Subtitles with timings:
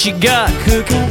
[0.00, 1.10] what you got cooking?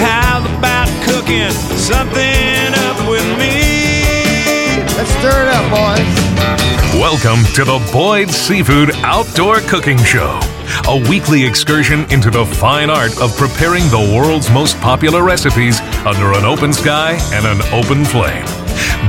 [0.00, 4.80] How about cooking something up with me?
[4.96, 6.98] Let's stir it up, boys.
[6.98, 10.40] Welcome to the Boyd Seafood Outdoor Cooking Show,
[10.88, 16.32] a weekly excursion into the fine art of preparing the world's most popular recipes under
[16.32, 18.46] an open sky and an open flame.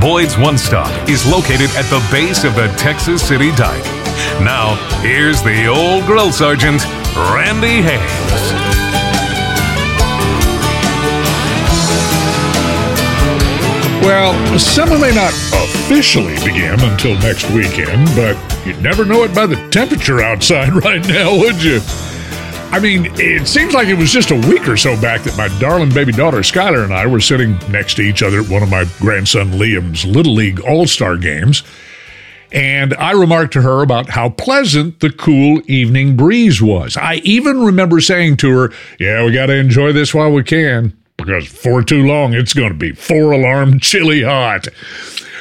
[0.02, 4.05] Boyd's One Stop is located at the base of the Texas City Dike.
[4.40, 6.84] Now, here's the old grill sergeant,
[7.16, 8.66] Randy Hames.
[14.02, 19.46] Well, summer may not officially begin until next weekend, but you'd never know it by
[19.46, 21.80] the temperature outside right now, would you?
[22.70, 25.48] I mean, it seems like it was just a week or so back that my
[25.58, 28.68] darling baby daughter Skylar and I were sitting next to each other at one of
[28.68, 31.62] my grandson Liam's Little League All Star games.
[32.52, 36.96] And I remarked to her about how pleasant the cool evening breeze was.
[36.96, 40.96] I even remember saying to her, Yeah, we got to enjoy this while we can,
[41.16, 44.68] because for too long it's going to be four alarm chilly hot.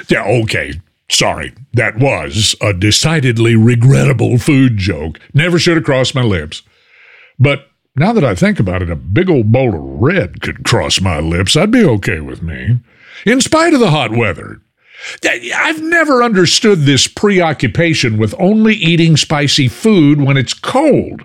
[0.10, 0.74] Yeah, okay.
[1.10, 5.20] Sorry, that was a decidedly regrettable food joke.
[5.34, 6.64] Never should have crossed my lips.
[7.40, 11.00] But now that I think about it, a big old bowl of red could cross
[11.00, 11.56] my lips.
[11.56, 12.80] I'd be okay with me.
[13.26, 14.62] In spite of the hot weather.
[15.24, 21.24] I've never understood this preoccupation with only eating spicy food when it's cold.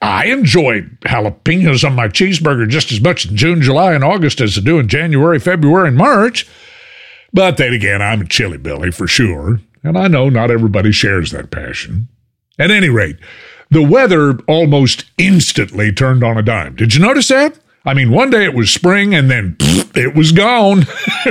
[0.00, 4.56] I enjoy jalapenos on my cheeseburger just as much in June, July, and August as
[4.56, 6.46] I do in January, February, and March.
[7.32, 11.30] But then again, I'm a chili billy for sure, and I know not everybody shares
[11.32, 12.08] that passion.
[12.58, 13.16] At any rate,
[13.70, 16.76] the weather almost instantly turned on a dime.
[16.76, 17.58] Did you notice that?
[17.84, 20.80] I mean, one day it was spring and then pfft, it was gone.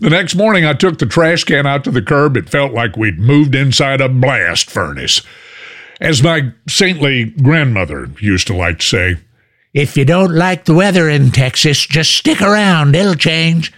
[0.00, 2.36] the next morning I took the trash can out to the curb.
[2.36, 5.22] It felt like we'd moved inside a blast furnace.
[6.00, 9.16] As my saintly grandmother used to like to say,
[9.72, 12.94] If you don't like the weather in Texas, just stick around.
[12.94, 13.72] It'll change.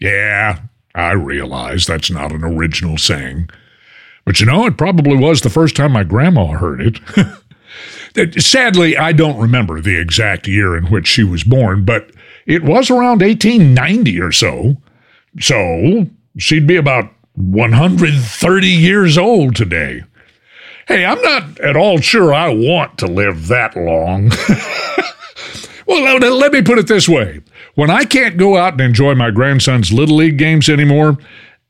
[0.00, 0.60] Yeah,
[0.94, 3.50] I realize that's not an original saying.
[4.24, 7.00] But you know, it probably was the first time my grandma heard it.
[8.38, 12.10] Sadly, I don't remember the exact year in which she was born, but
[12.46, 14.76] it was around 1890 or so.
[15.38, 16.06] So
[16.38, 20.02] she'd be about 130 years old today.
[20.88, 24.30] Hey, I'm not at all sure I want to live that long.
[25.86, 27.40] well, let me put it this way.
[27.76, 31.16] When I can't go out and enjoy my grandson's Little League games anymore,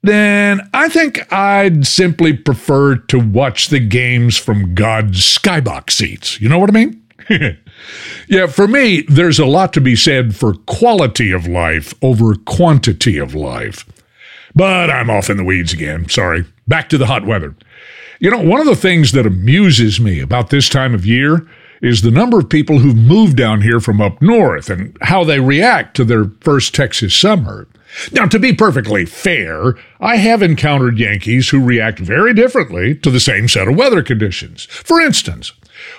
[0.02, 6.40] then I think I'd simply prefer to watch the games from God's skybox seats.
[6.40, 7.02] You know what I mean?
[8.28, 13.18] yeah, for me, there's a lot to be said for quality of life over quantity
[13.18, 13.84] of life.
[14.54, 16.08] But I'm off in the weeds again.
[16.08, 16.44] Sorry.
[16.66, 17.54] Back to the hot weather.
[18.18, 21.46] You know, one of the things that amuses me about this time of year
[21.80, 25.40] is the number of people who've moved down here from up north and how they
[25.40, 27.66] react to their first Texas summer.
[28.12, 33.20] Now, to be perfectly fair, I have encountered Yankees who react very differently to the
[33.20, 34.64] same set of weather conditions.
[34.64, 35.52] For instance,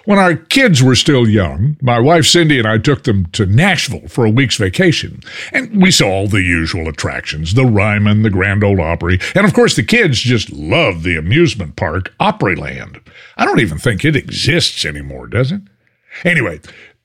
[0.05, 4.07] when our kids were still young, my wife Cindy and I took them to Nashville
[4.07, 8.63] for a week's vacation, and we saw all the usual attractions the Ryman, the Grand
[8.63, 13.01] Ole Opry, and of course the kids just loved the amusement park, Opryland.
[13.37, 15.61] I don't even think it exists anymore, does it?
[16.25, 16.59] Anyway,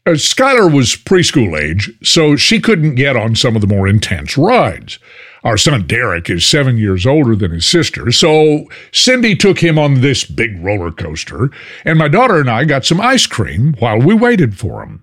[0.06, 4.38] uh, Skylar was preschool age, so she couldn't get on some of the more intense
[4.38, 4.98] rides.
[5.42, 10.00] Our son Derek is seven years older than his sister, so Cindy took him on
[10.00, 11.50] this big roller coaster,
[11.84, 15.02] and my daughter and I got some ice cream while we waited for him.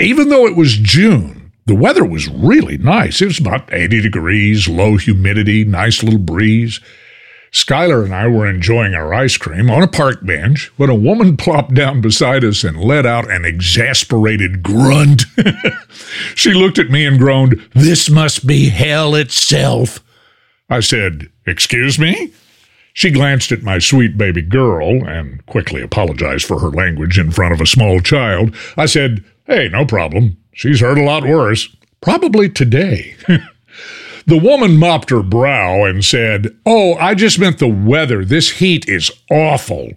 [0.00, 3.22] Even though it was June, the weather was really nice.
[3.22, 6.80] It was about 80 degrees, low humidity, nice little breeze.
[7.52, 11.36] Skylar and I were enjoying our ice cream on a park bench when a woman
[11.38, 15.24] plopped down beside us and let out an exasperated grunt.
[16.34, 20.00] she looked at me and groaned, This must be hell itself.
[20.70, 22.32] I said, Excuse me?
[22.94, 27.52] She glanced at my sweet baby girl and quickly apologized for her language in front
[27.52, 28.54] of a small child.
[28.78, 30.38] I said, Hey, no problem.
[30.54, 31.74] She's heard a lot worse.
[32.00, 33.14] Probably today.
[34.26, 38.24] The woman mopped her brow and said, Oh, I just meant the weather.
[38.24, 39.92] This heat is awful.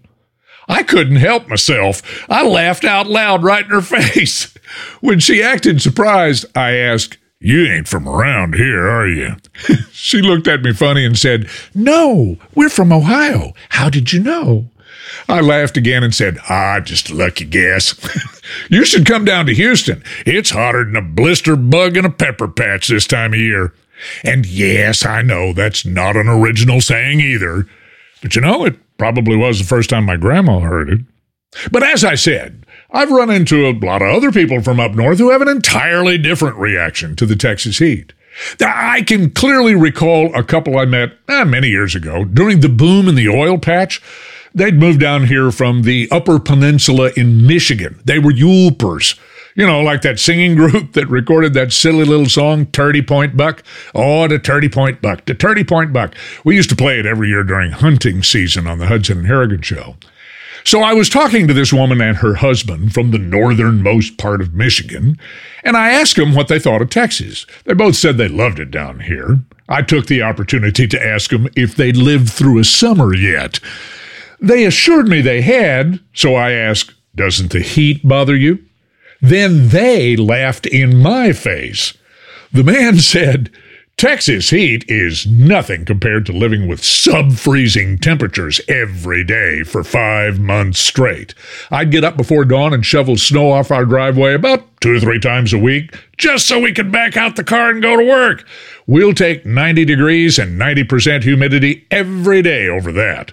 [0.68, 2.01] I couldn't help myself.
[2.30, 4.54] I laughed out loud right in her face.
[5.01, 9.36] When she acted surprised, I asked, You ain't from around here, are you?
[9.92, 13.54] she looked at me funny and said, No, we're from Ohio.
[13.69, 14.69] How did you know?
[15.28, 17.95] I laughed again and said, Ah, just a lucky guess.
[18.69, 20.04] you should come down to Houston.
[20.25, 23.74] It's hotter than a blister bug in a pepper patch this time of year.
[24.24, 27.68] And yes, I know that's not an original saying either.
[28.21, 31.01] But you know, it probably was the first time my grandma heard it.
[31.71, 35.18] But as I said, I've run into a lot of other people from up north
[35.18, 38.13] who have an entirely different reaction to the Texas heat.
[38.59, 43.07] I can clearly recall a couple I met eh, many years ago during the boom
[43.07, 44.01] in the oil patch.
[44.53, 48.00] They'd moved down here from the Upper Peninsula in Michigan.
[48.06, 49.18] They were Yoopers.
[49.56, 53.63] You know, like that singing group that recorded that silly little song, Turdy Point Buck.
[53.94, 56.13] Oh, the Turdy Point Buck, the Turdy Point Buck.
[56.44, 59.62] We used to play it every year during hunting season on the Hudson and Harrigan
[59.62, 59.96] show.
[60.66, 64.56] So I was talking to this woman and her husband from the northernmost part of
[64.56, 65.18] Michigan,
[65.63, 67.46] and I asked them what they thought of Texas.
[67.66, 69.40] They both said they loved it down here.
[69.69, 73.60] I took the opportunity to ask them if they'd lived through a summer yet.
[74.42, 78.65] They assured me they had, so I asked, Doesn't the heat bother you?
[79.25, 81.94] Then they laughed in my face.
[82.51, 83.50] The man said,
[83.98, 90.38] Texas heat is nothing compared to living with sub freezing temperatures every day for five
[90.38, 91.33] months straight.
[91.72, 95.19] I'd get up before dawn and shovel snow off our driveway about two or three
[95.19, 98.45] times a week just so we could back out the car and go to work.
[98.86, 103.31] We'll take 90 degrees and 90% humidity every day over that.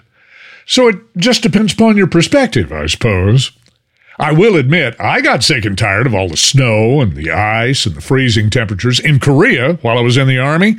[0.65, 3.51] So it just depends upon your perspective, I suppose.
[4.19, 7.85] I will admit, I got sick and tired of all the snow and the ice
[7.85, 10.77] and the freezing temperatures in Korea while I was in the Army.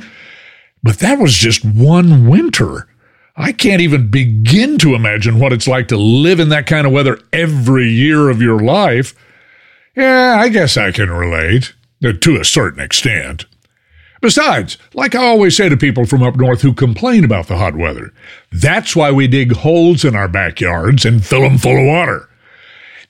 [0.83, 2.87] But that was just one winter.
[3.35, 6.93] I can't even begin to imagine what it's like to live in that kind of
[6.93, 9.13] weather every year of your life.
[9.95, 11.73] Yeah, I guess I can relate,
[12.03, 13.45] uh, to a certain extent.
[14.21, 17.75] Besides, like I always say to people from up north who complain about the hot
[17.75, 18.13] weather,
[18.51, 22.29] that's why we dig holes in our backyards and fill them full of water.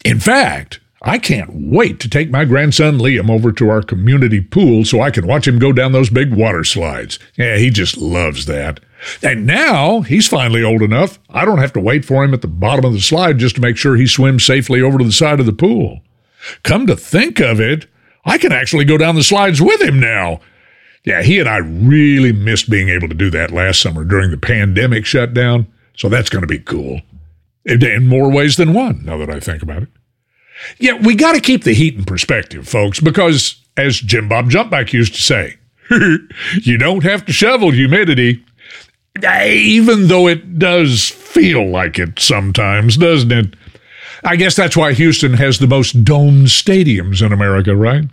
[0.05, 4.85] In fact, I can't wait to take my grandson Liam over to our community pool
[4.85, 7.17] so I can watch him go down those big water slides.
[7.35, 8.79] Yeah, he just loves that.
[9.23, 12.47] And now he's finally old enough, I don't have to wait for him at the
[12.47, 15.39] bottom of the slide just to make sure he swims safely over to the side
[15.39, 16.01] of the pool.
[16.61, 17.87] Come to think of it,
[18.25, 20.39] I can actually go down the slides with him now.
[21.03, 24.37] Yeah, he and I really missed being able to do that last summer during the
[24.37, 25.65] pandemic shutdown,
[25.97, 27.01] so that's going to be cool
[27.65, 29.89] in more ways than one, now that I think about it.
[30.77, 34.93] Yeah, we got to keep the heat in perspective, folks, because as Jim Bob Jumpback
[34.93, 35.57] used to say,
[36.61, 38.43] you don't have to shovel humidity,
[39.21, 43.55] eh, even though it does feel like it sometimes, doesn't it?
[44.23, 48.05] I guess that's why Houston has the most domed stadiums in America, right?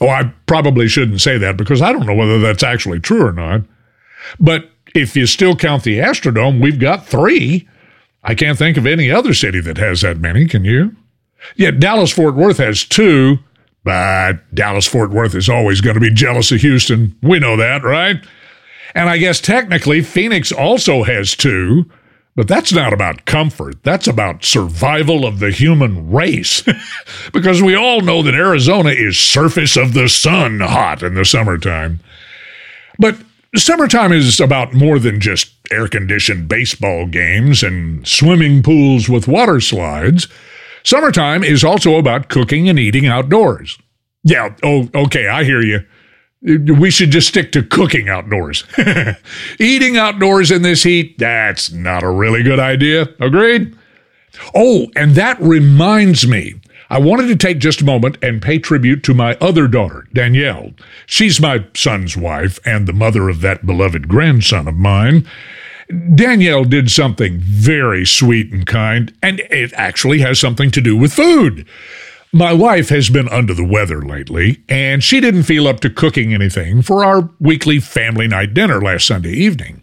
[0.00, 3.32] Oh, I probably shouldn't say that because I don't know whether that's actually true or
[3.32, 3.62] not.
[4.38, 7.68] But if you still count the Astrodome, we've got three.
[8.22, 10.94] I can't think of any other city that has that many, can you?
[11.56, 13.38] Yet Dallas Fort Worth has two,
[13.82, 17.16] but Dallas Fort Worth is always going to be jealous of Houston.
[17.22, 18.22] We know that, right?
[18.94, 21.90] And I guess technically Phoenix also has two,
[22.36, 23.82] but that's not about comfort.
[23.82, 26.62] That's about survival of the human race.
[27.32, 32.00] because we all know that Arizona is surface of the sun hot in the summertime.
[32.98, 33.16] But
[33.56, 39.60] Summertime is about more than just air conditioned baseball games and swimming pools with water
[39.60, 40.28] slides.
[40.84, 43.76] Summertime is also about cooking and eating outdoors.
[44.22, 45.80] Yeah, oh, okay, I hear you.
[46.42, 48.64] We should just stick to cooking outdoors.
[49.58, 53.08] Eating outdoors in this heat, that's not a really good idea.
[53.20, 53.76] Agreed?
[54.54, 56.54] Oh, and that reminds me.
[56.90, 60.72] I wanted to take just a moment and pay tribute to my other daughter, Danielle.
[61.06, 65.24] She's my son's wife and the mother of that beloved grandson of mine.
[66.14, 71.12] Danielle did something very sweet and kind, and it actually has something to do with
[71.12, 71.64] food.
[72.32, 76.34] My wife has been under the weather lately, and she didn't feel up to cooking
[76.34, 79.82] anything for our weekly family night dinner last Sunday evening.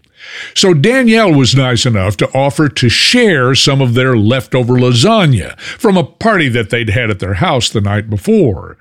[0.54, 5.98] So Danielle was nice enough to offer to share some of their leftover lasagna from
[5.98, 8.78] a party that they'd had at their house the night before.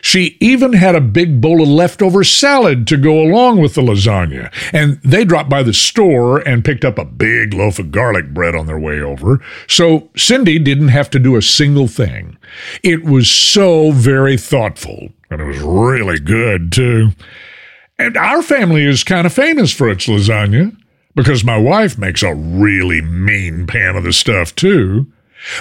[0.00, 4.52] She even had a big bowl of leftover salad to go along with the lasagna,
[4.72, 8.54] and they dropped by the store and picked up a big loaf of garlic bread
[8.54, 12.36] on their way over, so Cindy didn't have to do a single thing.
[12.82, 17.10] It was so very thoughtful, and it was really good, too.
[17.98, 20.76] And our family is kind of famous for its lasagna
[21.14, 25.06] because my wife makes a really mean pan of the stuff too.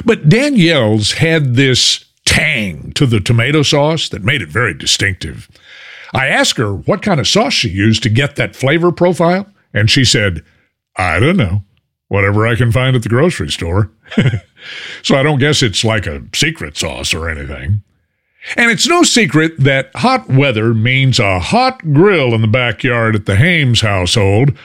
[0.06, 5.50] But Danielle's had this tang to the tomato sauce that made it very distinctive.
[6.14, 9.90] I asked her what kind of sauce she used to get that flavor profile, and
[9.90, 10.44] she said,
[10.98, 11.64] I don't know.
[12.08, 13.92] Whatever I can find at the grocery store.
[15.04, 17.84] so I don't guess it's like a secret sauce or anything.
[18.56, 23.26] And it's no secret that hot weather means a hot grill in the backyard at
[23.26, 24.58] the Hames household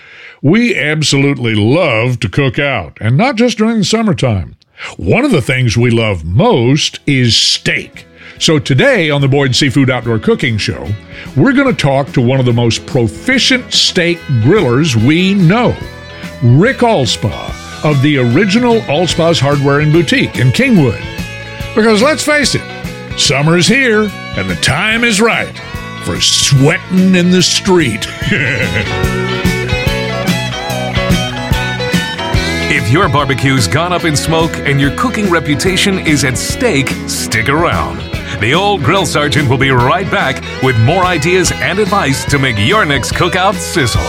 [0.44, 4.54] we absolutely love to cook out, and not just during the summertime.
[4.98, 8.06] One of the things we love most is steak.
[8.38, 10.86] So today on the Boyd Seafood Outdoor Cooking Show,
[11.34, 15.70] we're going to talk to one of the most proficient steak grillers we know,
[16.42, 21.00] Rick Alspaugh of the original Alspaugh's Hardware and Boutique in Kingwood.
[21.74, 25.58] Because let's face it, summer's here and the time is right
[26.04, 28.06] for sweating in the street.
[32.76, 37.48] If your barbecue's gone up in smoke and your cooking reputation is at stake, stick
[37.48, 38.00] around.
[38.40, 42.56] The old grill sergeant will be right back with more ideas and advice to make
[42.58, 44.02] your next cookout sizzle.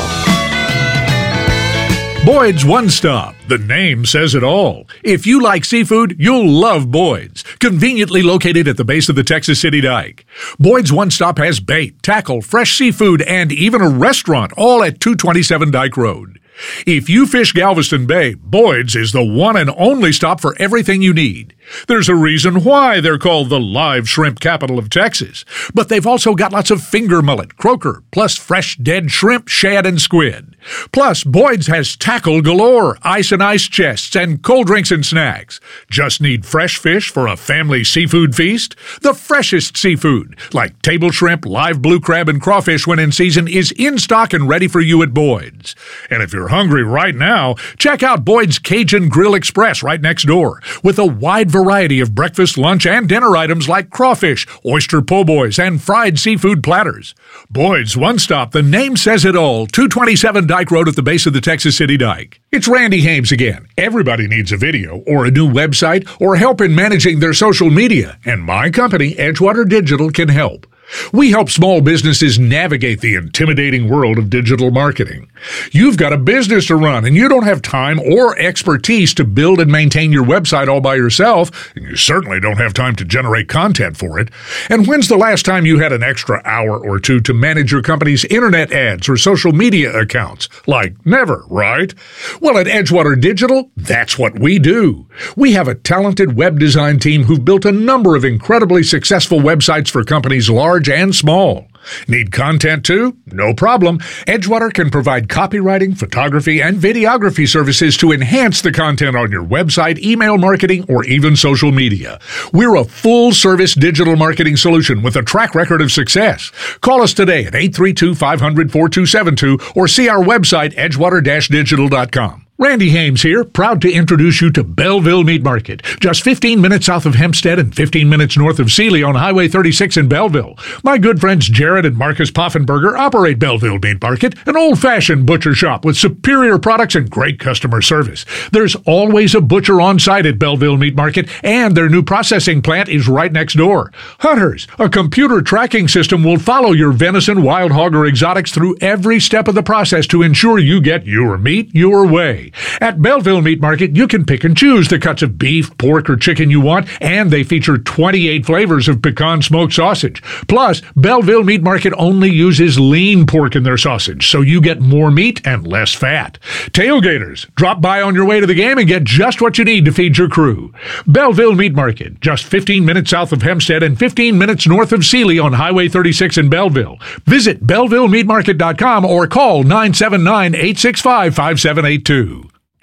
[2.26, 3.36] Boyd's One Stop.
[3.48, 4.88] The name says it all.
[5.04, 7.44] If you like seafood, you'll love Boyd's.
[7.60, 10.26] Conveniently located at the base of the Texas City Dike.
[10.58, 15.70] Boyd's One Stop has bait, tackle, fresh seafood, and even a restaurant, all at 227
[15.70, 16.40] Dike Road.
[16.86, 21.14] If you fish Galveston Bay, Boyd's is the one and only stop for everything you
[21.14, 21.56] need.
[21.88, 25.44] There's a reason why they're called the live shrimp capital of Texas.
[25.74, 30.00] But they've also got lots of finger mullet, croaker, plus fresh dead shrimp, shad, and
[30.00, 30.56] squid.
[30.92, 35.60] Plus, Boyd's has tackle galore, ice and ice chests, and cold drinks and snacks.
[35.90, 38.76] Just need fresh fish for a family seafood feast?
[39.02, 43.72] The freshest seafood, like table shrimp, live blue crab, and crawfish when in season, is
[43.74, 45.76] in stock and ready for you at Boyd's.
[46.10, 50.62] And if you're hungry right now, check out Boyd's Cajun Grill Express right next door
[50.84, 55.60] with a wide variety of breakfast, lunch, and dinner items like crawfish, oyster po' boys,
[55.60, 57.16] and fried seafood platters.
[57.50, 61.34] Boyd's One Stop, the name says it all, 227 Dike Road at the base of
[61.34, 62.42] the Texas City Dike.
[62.52, 63.68] It's Randy Hames again.
[63.78, 68.18] Everybody needs a video or a new website or help in managing their social media,
[68.26, 70.66] and my company, Edgewater Digital, can help.
[71.12, 75.30] We help small businesses navigate the intimidating world of digital marketing.
[75.72, 79.60] You've got a business to run and you don't have time or expertise to build
[79.60, 83.48] and maintain your website all by yourself, and you certainly don't have time to generate
[83.48, 84.30] content for it.
[84.70, 87.82] And when's the last time you had an extra hour or two to manage your
[87.82, 90.50] company's internet ads or social media accounts?
[90.68, 91.94] Like never, right?
[92.42, 95.08] Well, at Edgewater Digital, that's what we do.
[95.36, 99.90] We have a talented web design team who've built a number of incredibly successful websites
[99.90, 101.68] for companies large and small.
[102.08, 103.18] Need content too?
[103.28, 104.00] No problem.
[104.28, 110.00] Edgewater can provide copywriting, photography, and videography services to enhance the content on your website,
[110.00, 112.20] email marketing, or even social media.
[112.54, 116.52] We're a full service digital marketing solution with a track record of success.
[116.82, 122.45] Call us today at 832 500 4272 or see our website, edgewater digital.com.
[122.58, 127.06] Randy Hames here, proud to introduce you to Belleville Meat Market, just 15 minutes south
[127.06, 130.56] of Hempstead and 15 minutes north of Sealy on Highway 36 in Belleville.
[130.82, 135.84] My good friends Jared and Marcus Poffenberger operate Belleville Meat Market, an old-fashioned butcher shop
[135.84, 138.26] with superior products and great customer service.
[138.54, 142.88] There's always a butcher on site at Belleville Meat Market, and their new processing plant
[142.88, 143.92] is right next door.
[144.20, 149.20] Hunters, a computer tracking system will follow your venison, wild hog, or exotics through every
[149.20, 152.45] step of the process to ensure you get your meat your way.
[152.82, 156.16] At Belleville Meat Market, you can pick and choose the cuts of beef, pork, or
[156.16, 160.22] chicken you want, and they feature 28 flavors of pecan smoked sausage.
[160.48, 165.12] Plus, Belleville Meat Market only uses lean pork in their sausage, so you get more
[165.12, 166.38] meat and less fat.
[166.72, 169.86] Tailgaters, drop by on your way to the game and get just what you need
[169.86, 170.74] to feed your crew.
[171.08, 175.40] Belleville Meat Market, just 15 minutes south of Hempstead and 15 minutes north of Sealy
[175.40, 176.98] on Highway 36 in Belleville.
[177.26, 182.35] Visit BellevilleMeatMarket.com or call 979 865 5782.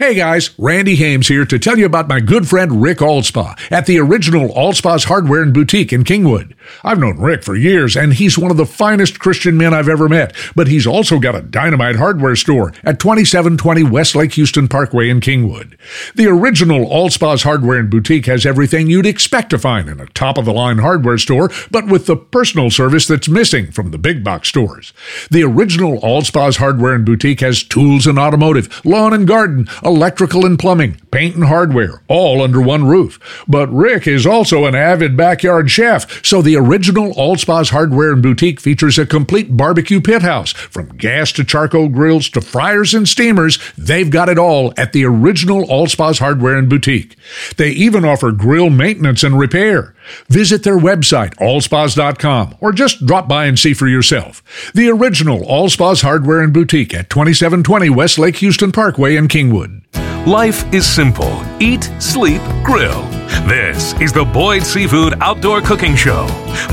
[0.03, 3.87] Hey guys, Randy Hames here to tell you about my good friend Rick Alspaugh at
[3.87, 6.55] the original Alspaugh's Hardware and Boutique in Kingwood.
[6.83, 10.09] I've known Rick for years, and he's one of the finest Christian men I've ever
[10.09, 15.09] met, but he's also got a dynamite hardware store at 2720 West Lake Houston Parkway
[15.09, 15.77] in Kingwood.
[16.17, 20.37] The original Alspaugh's Hardware and Boutique has everything you'd expect to find in a top
[20.37, 24.25] of the line hardware store, but with the personal service that's missing from the big
[24.25, 24.93] box stores.
[25.31, 30.59] The original Alspaugh's Hardware and Boutique has tools and automotive, lawn and garden, electrical and
[30.59, 33.45] plumbing, paint and hardware, all under one roof.
[33.47, 38.61] But Rick is also an avid backyard chef, so the original Alspaugh's Hardware and Boutique
[38.61, 40.53] features a complete barbecue pit house.
[40.53, 45.05] From gas to charcoal grills to fryers and steamers, they've got it all at the
[45.05, 47.17] original Alspaugh's Hardware and Boutique.
[47.57, 49.95] They even offer grill maintenance and repair.
[50.29, 54.43] Visit their website, alspaughs.com, or just drop by and see for yourself.
[54.75, 59.83] The original Alspaugh's Hardware and Boutique at 2720 West Lake Houston Parkway in Kingwood.
[60.27, 63.03] Life is simple eat, sleep, grill.
[63.47, 66.27] This is the Boyd Seafood Outdoor Cooking Show.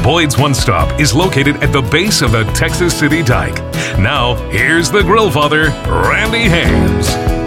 [0.03, 3.57] Boyd's One Stop is located at the base of the Texas City Dike.
[3.98, 7.38] Now, here's the grill father, Randy Hames.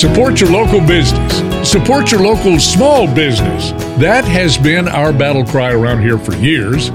[0.00, 1.70] Support your local business.
[1.70, 3.72] Support your local small business.
[4.00, 6.86] That has been our battle cry around here for years.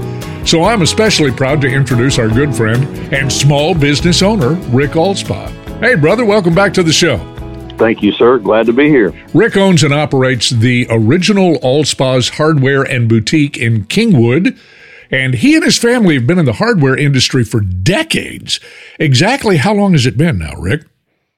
[0.44, 2.84] So I'm especially proud to introduce our good friend
[3.14, 5.50] and small business owner, Rick Alspaugh.
[5.78, 7.18] Hey, brother, welcome back to the show.
[7.78, 8.40] Thank you, sir.
[8.40, 9.14] Glad to be here.
[9.32, 14.58] Rick owns and operates the original Alspaugh's hardware and boutique in Kingwood.
[15.12, 18.58] And he and his family have been in the hardware industry for decades.
[18.98, 20.86] Exactly how long has it been now, Rick?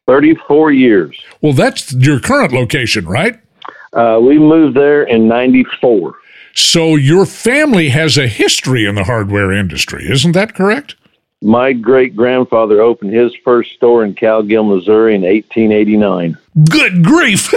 [0.08, 1.20] 34 years.
[1.42, 3.38] Well, that's your current location, right?
[3.92, 6.14] Uh, we moved there in 94.
[6.54, 10.96] So your family has a history in the hardware industry, isn't that correct?
[11.42, 16.38] My great grandfather opened his first store in Cowgill, Missouri in 1889.
[16.70, 17.52] Good grief.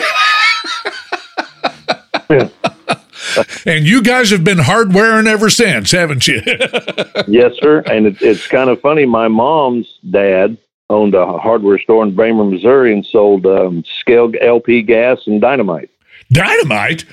[3.66, 6.42] and you guys have been hardwaring ever since, haven't you?
[7.30, 7.80] yes, sir.
[7.90, 9.06] And it, it's kind of funny.
[9.06, 10.58] My mom's dad
[10.92, 15.90] owned a hardware store in Braymer, Missouri, and sold um, scale LP gas and dynamite.
[16.32, 17.06] Dynamite?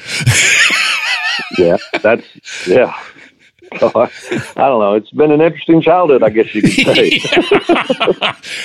[1.58, 2.26] yeah, that's
[2.66, 2.94] yeah.
[3.78, 4.10] So I,
[4.56, 4.94] I, don't know.
[4.94, 7.20] It's been an interesting childhood, I guess you could say.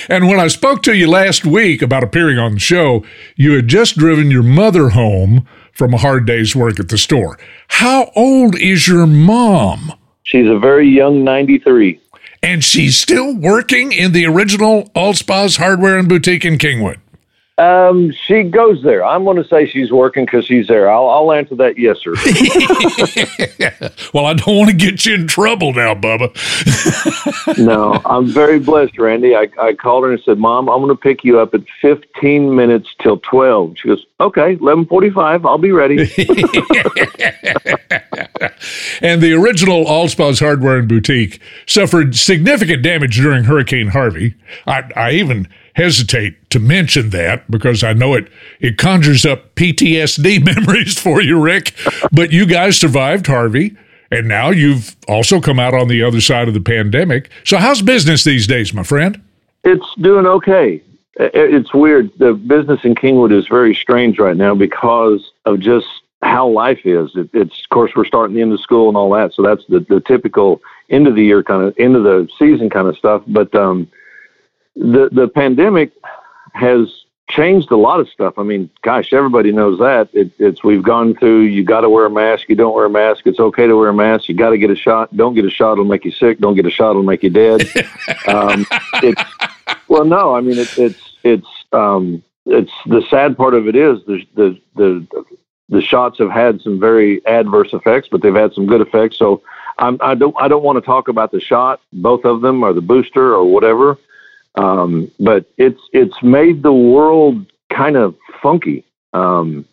[0.10, 3.04] and when I spoke to you last week about appearing on the show,
[3.36, 7.38] you had just driven your mother home from a hard day's work at the store.
[7.68, 9.92] How old is your mom?
[10.24, 12.00] She's a very young 93.
[12.44, 16.98] And she's still working in the original Alspaugh's Hardware and Boutique in Kingwood.
[17.58, 19.06] Um, she goes there.
[19.06, 20.90] I'm going to say she's working because she's there.
[20.90, 22.14] I'll, I'll answer that yes, sir.
[24.14, 26.34] well, I don't want to get you in trouble now, Bubba.
[27.60, 29.36] no, I'm very blessed, Randy.
[29.36, 32.56] I, I called her and said, "Mom, I'm going to pick you up at 15
[32.56, 35.46] minutes till 12." She goes, "Okay, 11:45.
[35.46, 35.98] I'll be ready."
[39.02, 44.36] and the original Alspaugh's Hardware and Boutique suffered significant damage during Hurricane Harvey.
[44.66, 48.28] I, I even hesitate to mention that because I know it
[48.60, 51.74] it conjures up PTSD memories for you, Rick.
[52.12, 53.76] But you guys survived Harvey,
[54.12, 57.30] and now you've also come out on the other side of the pandemic.
[57.44, 59.22] So how's business these days, my friend?
[59.64, 60.82] It's doing okay.
[61.16, 62.12] It's weird.
[62.18, 65.88] The business in Kingwood is very strange right now because of just
[66.24, 67.12] how life is.
[67.16, 69.64] It, it's of course we're starting the end of school and all that, so that's
[69.68, 72.98] the, the typical end of the year kind of end of the season kind of
[72.98, 73.24] stuff.
[73.28, 73.90] But um,
[74.76, 75.92] the the pandemic
[76.54, 78.38] has changed a lot of stuff.
[78.38, 80.10] I mean, gosh, everybody knows that.
[80.14, 81.42] It, it's we've gone through.
[81.42, 82.50] You got to wear a mask.
[82.50, 83.26] You don't wear a mask.
[83.28, 84.30] It's okay to wear a mask.
[84.30, 85.16] You got to get a shot.
[85.16, 85.74] Don't get a shot.
[85.74, 86.40] It'll make you sick.
[86.40, 86.92] Don't get a shot.
[86.92, 87.62] It'll make you dead.
[88.28, 88.66] um,
[89.02, 89.22] it's
[89.88, 90.36] well, no.
[90.36, 94.60] I mean, it, it's it's um, it's the sad part of it is the the
[94.76, 95.26] the
[95.70, 99.18] the shots have had some very adverse effects, but they've had some good effects.
[99.18, 99.42] So
[99.80, 102.74] I'm, I don't I don't want to talk about the shot, both of them, or
[102.74, 103.98] the booster, or whatever.
[104.56, 108.86] Um, but it's it's made the world kind of funky.
[109.14, 109.66] Um,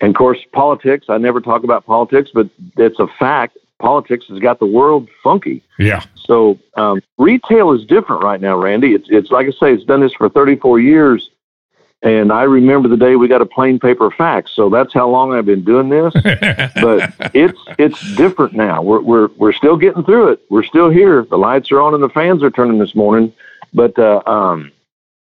[0.00, 1.06] and of course, politics.
[1.08, 3.56] I never talk about politics, but it's a fact.
[3.80, 5.62] Politics has got the world funky.
[5.78, 6.04] Yeah.
[6.14, 8.94] So um, retail is different right now, Randy.
[8.94, 11.30] It's it's like I say, it's done this for 34 years,
[12.02, 14.52] and I remember the day we got a plain paper fax.
[14.52, 16.12] So that's how long I've been doing this.
[16.22, 18.82] but it's it's different now.
[18.82, 20.40] We're we're we're still getting through it.
[20.50, 21.24] We're still here.
[21.24, 23.32] The lights are on and the fans are turning this morning
[23.72, 24.72] but uh, um,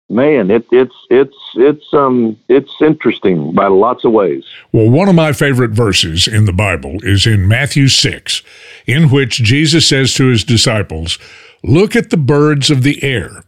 [0.08, 4.44] man, it, it's it's it's um it's interesting by lots of ways.
[4.72, 8.42] Well, one of my favorite verses in the Bible is in Matthew six,
[8.86, 11.18] in which Jesus says to his disciples,
[11.62, 13.44] "Look at the birds of the air."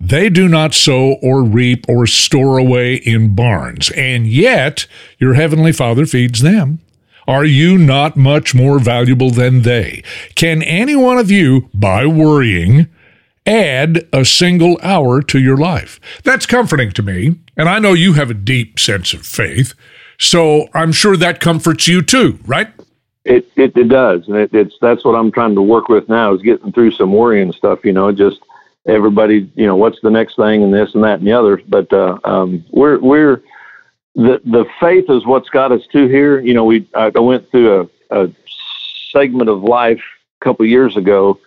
[0.00, 4.86] They do not sow or reap or store away in barns, and yet
[5.18, 6.80] your heavenly Father feeds them.
[7.28, 10.02] Are you not much more valuable than they?
[10.34, 12.88] Can any one of you, by worrying,
[13.46, 16.00] add a single hour to your life.
[16.24, 17.40] That's comforting to me.
[17.56, 19.74] And I know you have a deep sense of faith.
[20.18, 22.68] So I'm sure that comforts you too, right?
[23.24, 24.26] It, it, it does.
[24.28, 27.12] And it, it's, that's what I'm trying to work with now is getting through some
[27.12, 28.40] worrying stuff, you know, just
[28.86, 31.60] everybody, you know, what's the next thing and this and that and the other.
[31.68, 33.42] But, uh, um, we're, we're,
[34.14, 36.40] the, the faith is what's got us to here.
[36.40, 38.32] You know, we, I went through a, a
[39.10, 40.02] segment of life
[40.40, 41.38] a couple years ago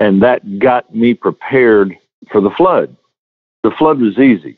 [0.00, 1.96] and that got me prepared
[2.32, 2.96] for the flood.
[3.62, 4.56] The flood was easy.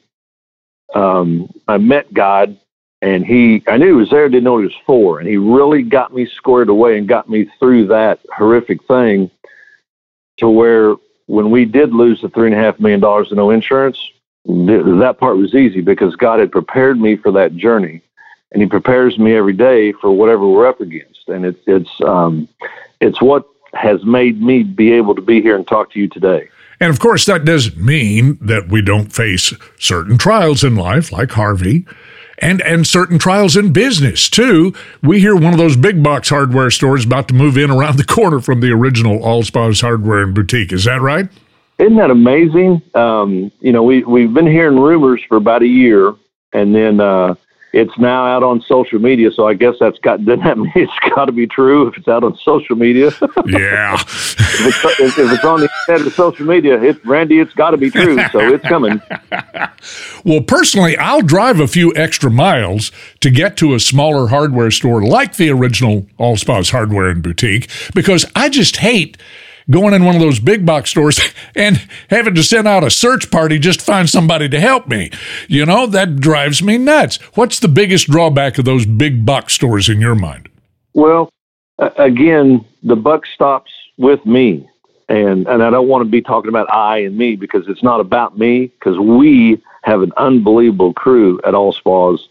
[0.95, 2.57] Um, I met God,
[3.03, 5.83] and He, I knew He was there, didn't know He was for, and He really
[5.83, 9.31] got me squared away and got me through that horrific thing
[10.39, 10.95] to where
[11.27, 13.99] when we did lose the three and a half million dollars in no insurance,
[14.45, 18.01] that part was easy because God had prepared me for that journey,
[18.53, 22.49] and He prepares me every day for whatever we're up against, and it's it's um,
[23.01, 26.49] it's what has made me be able to be here and talk to you today.
[26.81, 31.31] And of course, that doesn't mean that we don't face certain trials in life, like
[31.31, 31.87] Harvey,
[32.39, 34.75] and and certain trials in business too.
[35.01, 38.05] We hear one of those big box hardware stores about to move in around the
[38.05, 40.73] corner from the original Alspaugh's Hardware and Boutique.
[40.73, 41.29] Is that right?
[41.79, 42.83] Isn't that amazing?
[42.95, 46.15] Um, you know, we we've been hearing rumors for about a year,
[46.53, 47.37] and then uh,
[47.73, 49.33] it's now out on social media.
[49.33, 52.25] So I guess that's got that mean it's got to be true if it's out
[52.25, 53.11] on social media?
[53.47, 53.95] Yeah.
[53.95, 57.71] if, it's, if, if it's on the internet or social media, it, Randy, it's got
[57.71, 58.17] to be true.
[58.31, 59.01] So it's coming.
[60.25, 65.03] Well, personally, I'll drive a few extra miles to get to a smaller hardware store
[65.03, 69.17] like the original Alspaugh's Hardware and Boutique because I just hate
[69.71, 71.21] going in one of those big box stores
[71.55, 75.11] and having to send out a search party just to find somebody to help me.
[75.49, 77.17] You know, that drives me nuts.
[77.35, 80.49] What's the biggest drawback of those big box stores in your mind?
[80.95, 81.31] Well,
[81.79, 84.69] again, the buck stops with me.
[85.09, 88.01] And, and I don't want to be talking about I and me because it's not
[88.01, 92.29] about me because we have an unbelievable crew at Alspaugh's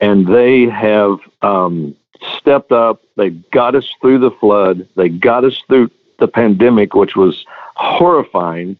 [0.00, 1.94] and they have um,
[2.36, 3.02] stepped up.
[3.16, 4.88] They got us through the flood.
[4.96, 8.78] They got us through the pandemic, which was horrifying.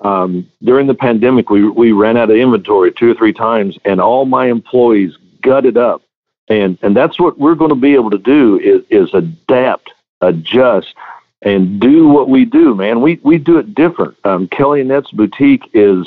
[0.00, 4.00] Um, during the pandemic, we, we ran out of inventory two or three times and
[4.00, 6.02] all my employees gutted up.
[6.48, 10.94] And, and that's what we're going to be able to do is, is adapt, adjust,
[11.42, 13.00] and do what we do, man.
[13.00, 14.16] We we do it different.
[14.24, 16.06] Um, Kelly Annette's boutique is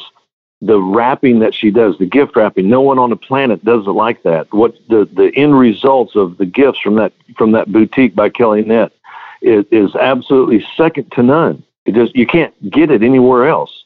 [0.61, 2.67] the wrapping that she does, the gift wrapping.
[2.67, 4.51] No one on the planet does it like that.
[4.53, 8.61] What the the end results of the gifts from that from that boutique by Kelly
[8.61, 8.91] Annette
[9.41, 11.63] is, is absolutely second to none.
[11.85, 13.83] It just you can't get it anywhere else.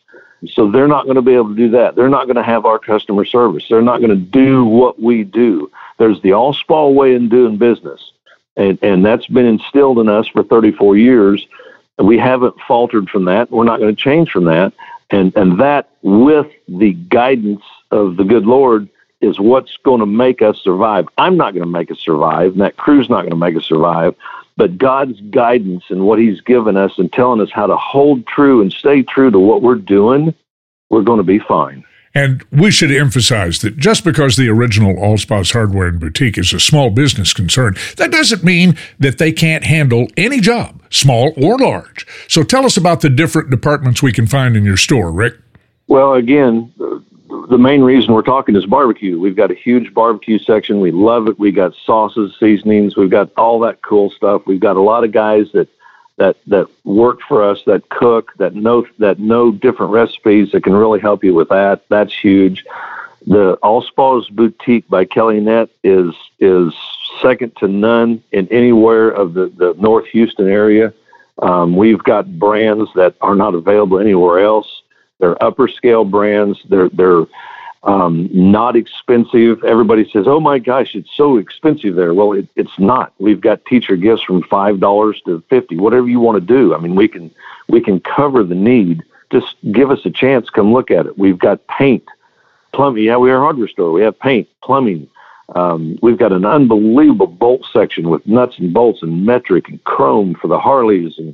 [0.48, 1.96] So they're not going to be able to do that.
[1.96, 3.66] They're not going to have our customer service.
[3.70, 5.72] They're not going to do what we do.
[6.00, 8.12] There's the Alspaugh way in doing business
[8.56, 11.48] and and that's been instilled in us for 34 years.
[11.98, 13.52] We haven't faltered from that.
[13.52, 14.74] We're not going to change from that,
[15.10, 18.90] and and that with the guidance of the good Lord
[19.22, 21.08] is what's going to make us survive.
[21.18, 23.66] I'm not going to make us survive, and that crew's not going to make us
[23.66, 24.16] survive.
[24.56, 28.62] But God's guidance and what He's given us and telling us how to hold true
[28.62, 30.34] and stay true to what we're doing,
[30.90, 31.84] we're going to be fine.
[32.16, 36.60] And we should emphasize that just because the original Alspaugh's Hardware and Boutique is a
[36.60, 42.06] small business concern, that doesn't mean that they can't handle any job, small or large.
[42.28, 45.40] So tell us about the different departments we can find in your store, Rick.
[45.88, 46.72] Well, again,
[47.50, 49.20] the main reason we're talking is barbecue.
[49.20, 50.80] We've got a huge barbecue section.
[50.80, 51.40] We love it.
[51.40, 52.96] We've got sauces, seasonings.
[52.96, 54.44] We've got all that cool stuff.
[54.46, 55.68] We've got a lot of guys that
[56.18, 60.74] that that work for us, that cook, that know that know different recipes that can
[60.74, 61.84] really help you with that.
[61.90, 62.66] That's huge.
[63.26, 66.74] The Alspaugh's Boutique by Kelly Annette is is
[67.22, 70.94] second to none in anywhere of the, the North Houston area.
[71.40, 74.73] Um, we've got brands that are not available anywhere else.
[75.24, 76.60] They're upper scale brands.
[76.68, 77.24] They're they're
[77.84, 79.64] um, not expensive.
[79.64, 83.14] Everybody says, "Oh my gosh, it's so expensive there." Well, it, it's not.
[83.20, 86.76] We've got teacher gifts from five dollars to fifty, whatever you want to do.
[86.76, 87.32] I mean, we can
[87.70, 89.02] we can cover the need.
[89.32, 90.50] Just give us a chance.
[90.50, 91.18] Come look at it.
[91.18, 92.04] We've got paint,
[92.74, 93.06] plumbing.
[93.06, 93.94] Yeah, we are a hardware store.
[93.94, 95.08] We have paint, plumbing.
[95.56, 100.36] Um, we've got an unbelievable bolt section with nuts and bolts and metric and chrome
[100.36, 101.34] for the Harleys and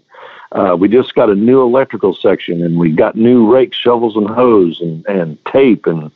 [0.51, 4.27] uh, we just got a new electrical section, and we got new rakes, shovels, and
[4.27, 6.11] hose, and, and tape, and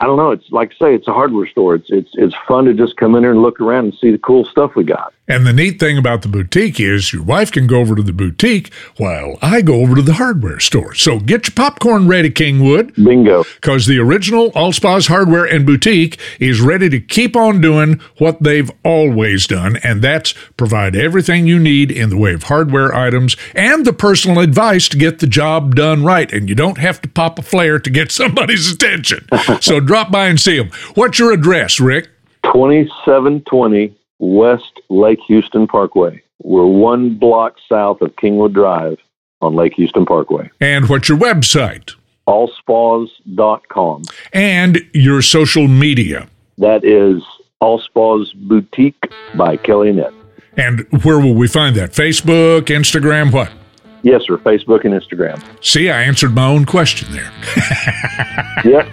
[0.00, 0.30] I don't know.
[0.30, 1.74] It's like I say, it's a hardware store.
[1.74, 4.18] It's it's it's fun to just come in here and look around and see the
[4.18, 5.12] cool stuff we got.
[5.28, 8.12] And the neat thing about the boutique is your wife can go over to the
[8.12, 10.94] boutique while I go over to the hardware store.
[10.94, 12.94] So get your popcorn ready, Kingwood.
[12.94, 13.42] Bingo.
[13.56, 18.70] Because the original Alspaugh's Hardware and Boutique is ready to keep on doing what they've
[18.84, 23.84] always done, and that's provide everything you need in the way of hardware items and
[23.84, 26.32] the personal advice to get the job done right.
[26.32, 29.26] And you don't have to pop a flare to get somebody's attention.
[29.60, 30.70] so drop by and see them.
[30.94, 32.10] What's your address, Rick?
[32.44, 36.22] 2720 West Lake Houston Parkway.
[36.42, 38.98] We're one block south of Kingwood Drive
[39.40, 40.50] on Lake Houston Parkway.
[40.60, 41.94] And what's your website?
[42.28, 44.02] Alspaughs.com.
[44.32, 46.28] And your social media.
[46.58, 47.22] That is
[47.62, 50.12] Allspas Boutique by Kelly Annette.
[50.56, 51.92] And where will we find that?
[51.92, 53.52] Facebook, Instagram, what?
[54.02, 54.36] Yes, sir.
[54.36, 55.42] Facebook and Instagram.
[55.64, 57.32] See, I answered my own question there.
[58.64, 58.88] yep.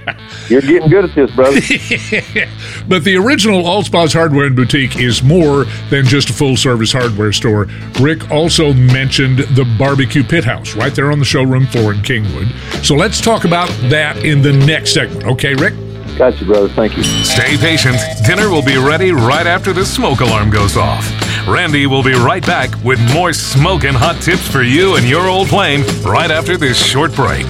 [0.49, 1.59] You're getting good at this, brother.
[2.87, 7.31] but the original Alspaugh's Hardware and Boutique is more than just a full service hardware
[7.31, 7.67] store.
[7.99, 12.83] Rick also mentioned the barbecue pit house right there on the showroom floor in Kingwood.
[12.83, 15.25] So let's talk about that in the next segment.
[15.25, 15.73] Okay, Rick?
[16.17, 16.69] Got you, brother.
[16.69, 17.03] Thank you.
[17.03, 17.97] Stay patient.
[18.25, 21.05] Dinner will be ready right after the smoke alarm goes off.
[21.47, 25.27] Randy will be right back with more smoking and hot tips for you and your
[25.27, 27.45] old plane right after this short break.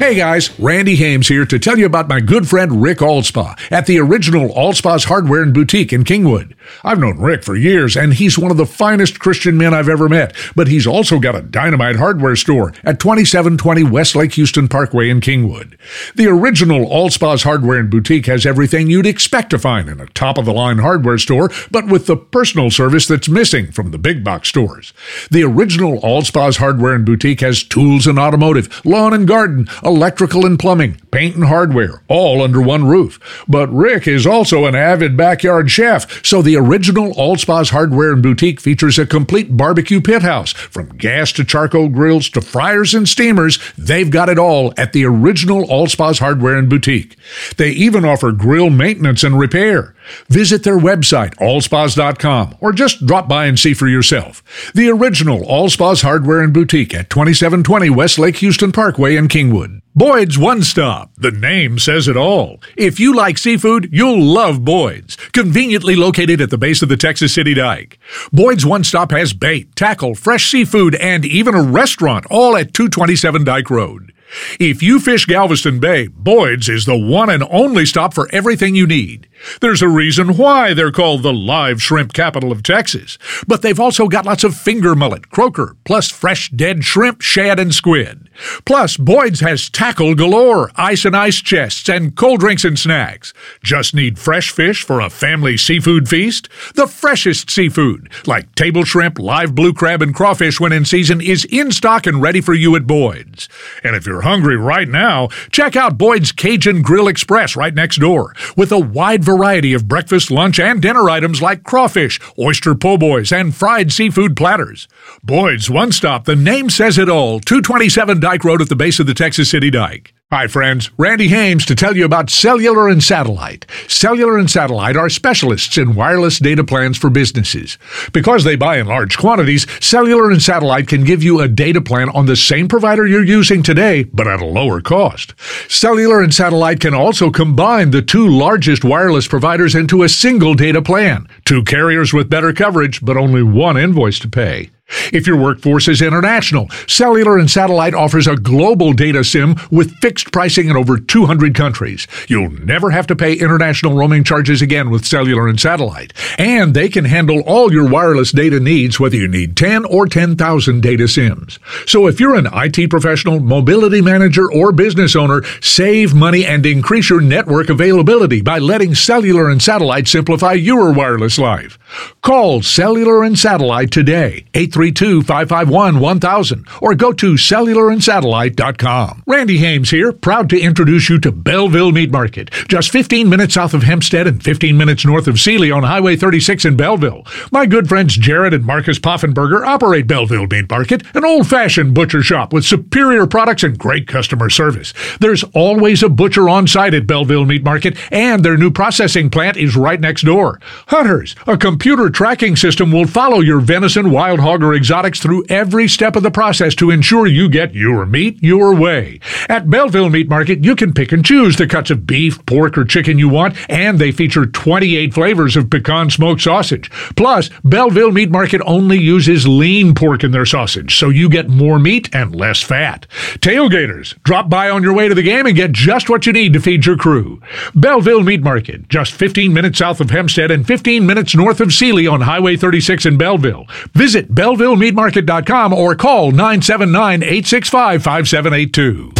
[0.00, 3.84] Hey guys, Randy Hames here to tell you about my good friend Rick Alspaugh at
[3.84, 6.54] the original Alspaugh's Hardware and Boutique in Kingwood.
[6.82, 10.08] I've known Rick for years and he's one of the finest Christian men I've ever
[10.08, 15.10] met, but he's also got a dynamite hardware store at 2720 West Lake Houston Parkway
[15.10, 15.76] in Kingwood.
[16.14, 20.38] The original Alspaugh's Hardware and Boutique has everything you'd expect to find in a top
[20.38, 24.24] of the line hardware store, but with the personal service that's missing from the big
[24.24, 24.94] box stores.
[25.30, 30.58] The original Alspaugh's Hardware and Boutique has tools and automotive, lawn and garden, electrical and
[30.58, 33.44] plumbing, paint and hardware, all under one roof.
[33.48, 38.60] But Rick is also an avid backyard chef, so the original Alspaugh's Hardware and Boutique
[38.60, 40.52] features a complete barbecue pit house.
[40.52, 45.04] From gas to charcoal grills to fryers and steamers, they've got it all at the
[45.04, 47.16] original Alspaugh's Hardware and Boutique.
[47.56, 49.94] They even offer grill maintenance and repair.
[50.28, 54.42] Visit their website, alspaughs.com, or just drop by and see for yourself.
[54.74, 59.80] The original Alspaugh's Hardware and Boutique at 2720 West Lake Houston Parkway in Kingwood.
[59.94, 61.10] Boyd's One Stop.
[61.16, 62.60] The name says it all.
[62.76, 65.16] If you like seafood, you'll love Boyd's.
[65.32, 67.98] Conveniently located at the base of the Texas City Dike.
[68.32, 73.42] Boyd's One Stop has bait, tackle, fresh seafood, and even a restaurant, all at 227
[73.42, 74.12] Dike Road.
[74.58, 78.86] If you fish Galveston Bay, Boyd's is the one and only stop for everything you
[78.86, 79.28] need.
[79.60, 83.18] There's a reason why they're called the live shrimp capital of Texas.
[83.46, 87.74] But they've also got lots of finger mullet, croaker, plus fresh dead shrimp, shad, and
[87.74, 88.28] squid.
[88.64, 93.32] Plus, Boyd's has tackle galore, ice and ice chests, and cold drinks and snacks.
[93.62, 96.48] Just need fresh fish for a family seafood feast?
[96.74, 101.44] The freshest seafood, like table shrimp, live blue crab, and crawfish when in season, is
[101.46, 103.48] in stock and ready for you at Boyd's.
[103.82, 108.34] And if you're hungry right now, check out Boyd's Cajun Grill Express right next door
[108.56, 113.30] with a wide variety of breakfast, lunch, and dinner items like crawfish, oyster po' boys,
[113.30, 114.88] and fried seafood platters.
[115.22, 119.06] Boyd's One Stop, the name says it all, 227 Dike Road at the base of
[119.06, 120.12] the Texas City Dike.
[120.32, 120.92] Hi, friends.
[120.96, 123.66] Randy Hames to tell you about Cellular and Satellite.
[123.88, 127.78] Cellular and Satellite are specialists in wireless data plans for businesses.
[128.12, 132.10] Because they buy in large quantities, Cellular and Satellite can give you a data plan
[132.10, 135.34] on the same provider you're using today, but at a lower cost.
[135.68, 140.80] Cellular and Satellite can also combine the two largest wireless providers into a single data
[140.80, 141.26] plan.
[141.44, 144.70] Two carriers with better coverage, but only one invoice to pay.
[145.12, 150.32] If your workforce is international, Cellular and Satellite offers a global data SIM with fixed
[150.32, 152.06] pricing in over 200 countries.
[152.28, 156.12] You'll never have to pay international roaming charges again with Cellular and Satellite.
[156.38, 160.80] And they can handle all your wireless data needs, whether you need 10 or 10,000
[160.80, 161.58] data SIMs.
[161.86, 167.10] So if you're an IT professional, mobility manager, or business owner, save money and increase
[167.10, 171.78] your network availability by letting Cellular and Satellite simplify your wireless life.
[172.22, 174.46] Call Cellular and Satellite today,
[174.82, 179.22] 832 551 1000, or go to cellularandSatellite.com.
[179.26, 183.74] Randy Hames here, proud to introduce you to Belleville Meat Market, just 15 minutes south
[183.74, 187.24] of Hempstead and 15 minutes north of Sealy on Highway 36 in Belleville.
[187.50, 192.22] My good friends Jared and Marcus Poffenberger operate Belleville Meat Market, an old fashioned butcher
[192.22, 194.92] shop with superior products and great customer service.
[195.20, 199.56] There's always a butcher on site at Belleville Meat Market, and their new processing plant
[199.56, 200.60] is right next door.
[200.88, 205.88] Hunters, a computer tracking system will follow your venison, wild hog, or exotics through every
[205.88, 209.20] step of the process to ensure you get your meat your way.
[209.48, 212.84] At Belleville Meat Market, you can pick and choose the cuts of beef, pork, or
[212.84, 216.90] chicken you want, and they feature 28 flavors of pecan smoked sausage.
[217.16, 221.78] Plus, Belleville Meat Market only uses lean pork in their sausage, so you get more
[221.78, 223.06] meat and less fat.
[223.38, 226.52] Tailgaters, drop by on your way to the game and get just what you need
[226.52, 227.40] to feed your crew.
[227.74, 232.06] Belleville Meat Market, just 15 minutes south of Hempstead and 15 minutes north of Sealy
[232.06, 233.66] on Highway 36 in Belleville.
[233.94, 239.12] Visit BellevilleMeatMarket.com or call 979 865 5782.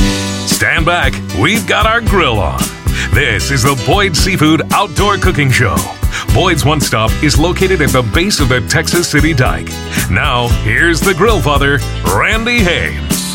[0.46, 2.58] Stand back, we've got our grill on.
[3.12, 5.76] This is the Boyd Seafood Outdoor Cooking Show.
[6.34, 9.68] Boyd's One Stop is located at the base of the Texas City Dike.
[10.10, 13.29] Now, here's the grill father, Randy Hames.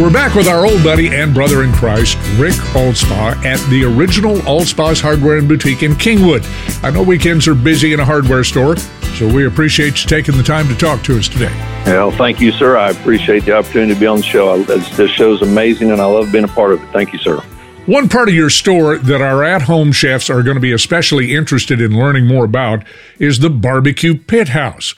[0.00, 4.36] We're back with our old buddy and brother in Christ, Rick Alspaugh, at the original
[4.46, 6.42] Alspaugh's Hardware and Boutique in Kingwood.
[6.82, 10.42] I know weekends are busy in a hardware store, so we appreciate you taking the
[10.42, 11.52] time to talk to us today.
[11.84, 12.78] Well, thank you, sir.
[12.78, 14.54] I appreciate the opportunity to be on the show.
[14.54, 16.86] I, this, this show's amazing, and I love being a part of it.
[16.94, 17.36] Thank you, sir.
[17.84, 21.34] One part of your store that our at home chefs are going to be especially
[21.34, 22.84] interested in learning more about
[23.18, 24.94] is the Barbecue Pit House.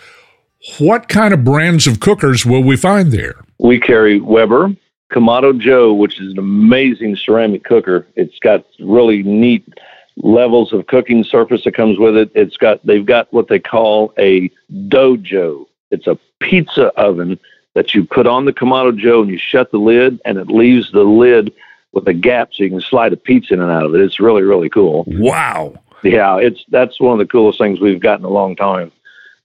[0.79, 3.35] What kind of brands of cookers will we find there?
[3.59, 4.77] We carry Weber,
[5.13, 8.07] Kamado Joe, which is an amazing ceramic cooker.
[8.17, 9.67] It's got really neat
[10.17, 12.31] levels of cooking surface that comes with it.
[12.35, 15.67] It's got they've got what they call a dojo.
[15.91, 17.39] It's a pizza oven
[17.75, 20.91] that you put on the Kamado Joe and you shut the lid, and it leaves
[20.93, 21.53] the lid
[21.93, 24.01] with a gap so you can slide a pizza in and out of it.
[24.01, 25.05] It's really really cool.
[25.07, 25.75] Wow.
[26.03, 28.91] Yeah, it's that's one of the coolest things we've got in a long time.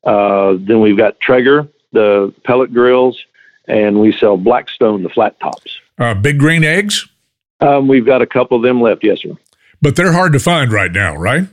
[0.03, 3.23] Uh, then we've got Traeger, the pellet grills,
[3.67, 5.79] and we sell Blackstone, the flat tops.
[5.97, 7.07] Uh, big green eggs,
[7.59, 9.33] Um, we've got a couple of them left, yes, sir.
[9.81, 11.47] but they're hard to find right now, right?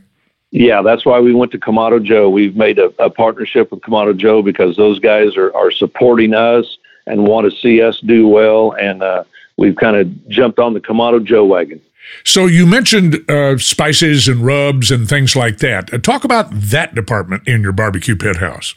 [0.51, 2.31] Yeah, that's why we went to Kamado Joe.
[2.31, 6.79] We've made a, a partnership with Kamado Joe because those guys are, are supporting us
[7.07, 8.73] and want to see us do well.
[8.79, 9.25] And uh,
[9.57, 11.81] we've kind of jumped on the Kamado Joe wagon.
[12.23, 15.93] So you mentioned uh, spices and rubs and things like that.
[15.93, 18.75] Uh, talk about that department in your barbecue pit house.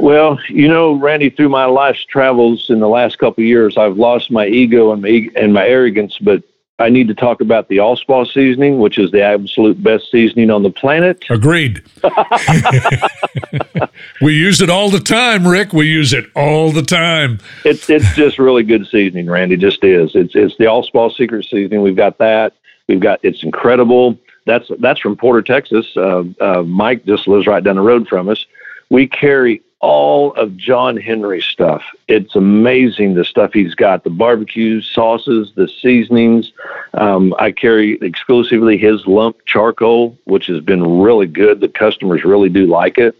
[0.00, 3.98] Well, you know, Randy, through my life's travels in the last couple of years, I've
[3.98, 6.42] lost my ego and my, and my arrogance, but
[6.78, 10.62] I need to talk about the Alspaugh seasoning, which is the absolute best seasoning on
[10.62, 11.22] the planet.
[11.28, 11.84] Agreed.
[14.22, 15.74] we use it all the time, Rick.
[15.74, 17.38] We use it all the time.
[17.66, 19.58] It's it's just really good seasoning, Randy.
[19.58, 20.12] Just is.
[20.14, 21.82] It's it's the Alspaugh secret seasoning.
[21.82, 22.54] We've got that.
[22.88, 24.18] We've got it's incredible.
[24.46, 25.94] That's that's from Porter, Texas.
[25.94, 28.46] Uh, uh, Mike just lives right down the road from us.
[28.88, 31.82] We carry all of John Henry stuff.
[32.06, 34.04] It's amazing the stuff he's got.
[34.04, 36.52] The barbecue sauces, the seasonings.
[36.94, 41.60] Um, I carry exclusively his lump charcoal, which has been really good.
[41.60, 43.16] The customers really do like it.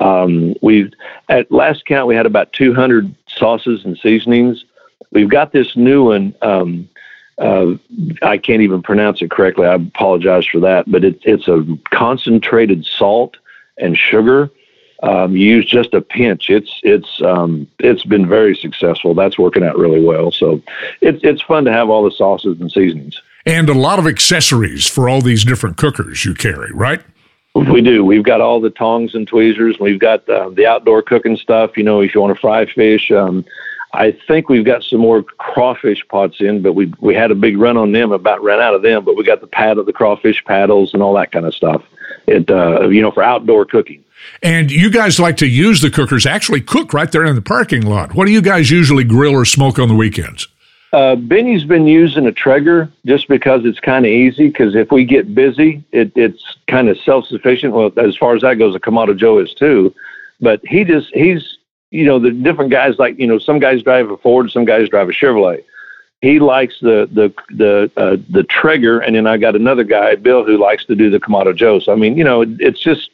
[0.00, 0.92] Um, we've
[1.28, 4.64] at last count we had about 200 sauces and seasonings.
[5.12, 6.34] We've got this new one.
[6.42, 6.88] Um,
[7.38, 7.74] uh,
[8.22, 9.66] I can't even pronounce it correctly.
[9.66, 13.36] I apologize for that, but it, it's a concentrated salt
[13.78, 14.50] and sugar.
[15.04, 16.48] Um, you use just a pinch.
[16.48, 19.12] It's it's um, it's been very successful.
[19.14, 20.30] That's working out really well.
[20.30, 20.62] So
[21.02, 23.20] it's it's fun to have all the sauces and seasonings.
[23.44, 27.02] And a lot of accessories for all these different cookers you carry, right?
[27.54, 28.02] We do.
[28.04, 29.78] We've got all the tongs and tweezers.
[29.78, 31.76] We've got uh, the outdoor cooking stuff.
[31.76, 33.44] You know, if you want to fry fish, um,
[33.92, 37.58] I think we've got some more crawfish pots in, but we we had a big
[37.58, 38.10] run on them.
[38.10, 41.02] About ran out of them, but we got the pad of the crawfish paddles and
[41.02, 41.82] all that kind of stuff.
[42.26, 44.03] It uh, you know for outdoor cooking.
[44.42, 47.82] And you guys like to use the cookers, actually cook right there in the parking
[47.82, 48.14] lot.
[48.14, 50.48] What do you guys usually grill or smoke on the weekends?
[50.94, 54.46] Uh, Benny's been using a Traeger just because it's kind of easy.
[54.46, 57.74] Because if we get busy, it, it's kind of self sufficient.
[57.74, 59.92] Well, as far as that goes, a Kamado Joe is too.
[60.40, 61.58] But he just he's
[61.90, 64.88] you know the different guys like you know some guys drive a Ford, some guys
[64.88, 65.64] drive a Chevrolet.
[66.20, 70.44] He likes the the the uh, the Traeger, and then I got another guy, Bill,
[70.44, 71.80] who likes to do the Kamado Joe.
[71.80, 73.10] So I mean, you know, it, it's just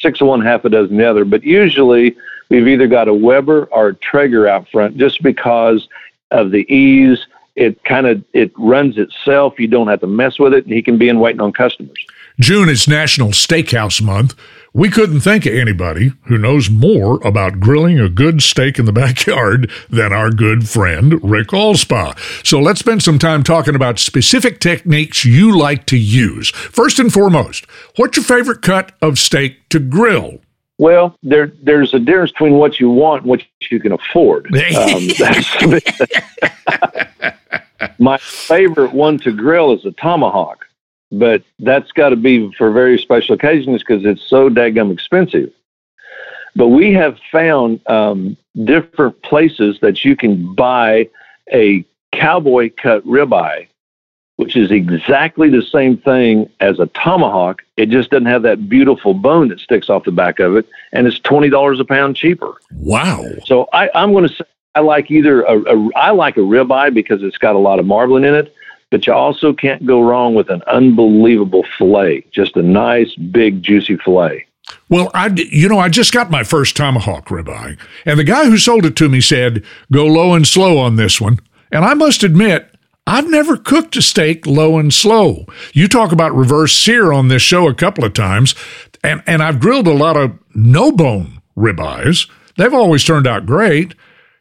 [0.00, 1.24] six of one, half a dozen the other.
[1.24, 2.16] But usually
[2.48, 5.88] we've either got a Weber or a Traeger out front, just because
[6.30, 7.26] of the ease.
[7.56, 9.58] It kind of it runs itself.
[9.58, 11.98] You don't have to mess with it, and he can be in waiting on customers.
[12.38, 14.34] June is National Steakhouse Month.
[14.72, 18.92] We couldn't think of anybody who knows more about grilling a good steak in the
[19.04, 22.16] backyard than our good friend Rick Alspaugh.
[22.46, 26.50] So let's spend some time talking about specific techniques you like to use.
[26.50, 30.38] First and foremost, what's your favorite cut of steak to grill?
[30.78, 34.50] Well, there there's a difference between what you want and what you can afford.
[34.70, 35.08] Um,
[37.98, 40.64] my favorite one to grill is a tomahawk,
[41.12, 45.52] but that's got to be for very special occasions because it's so daggum expensive.
[46.56, 51.08] But we have found um, different places that you can buy
[51.52, 53.68] a cowboy cut ribeye,
[54.36, 57.62] which is exactly the same thing as a tomahawk.
[57.76, 61.06] It just doesn't have that beautiful bone that sticks off the back of it, and
[61.06, 62.54] it's twenty dollars a pound cheaper.
[62.72, 63.24] Wow.
[63.44, 64.44] So I, I'm going to say
[64.74, 67.86] I like either a, a I like a ribeye because it's got a lot of
[67.86, 68.54] marbling in it,
[68.90, 73.96] but you also can't go wrong with an unbelievable fillet, just a nice big juicy
[73.96, 74.46] fillet.
[74.88, 78.58] Well, I you know, I just got my first tomahawk ribeye, and the guy who
[78.58, 81.38] sold it to me said, go low and slow on this one.
[81.72, 82.74] And I must admit,
[83.06, 85.46] I've never cooked a steak low and slow.
[85.72, 88.54] You talk about reverse sear on this show a couple of times,
[89.02, 92.28] and, and I've grilled a lot of no bone ribeyes.
[92.56, 93.94] They've always turned out great.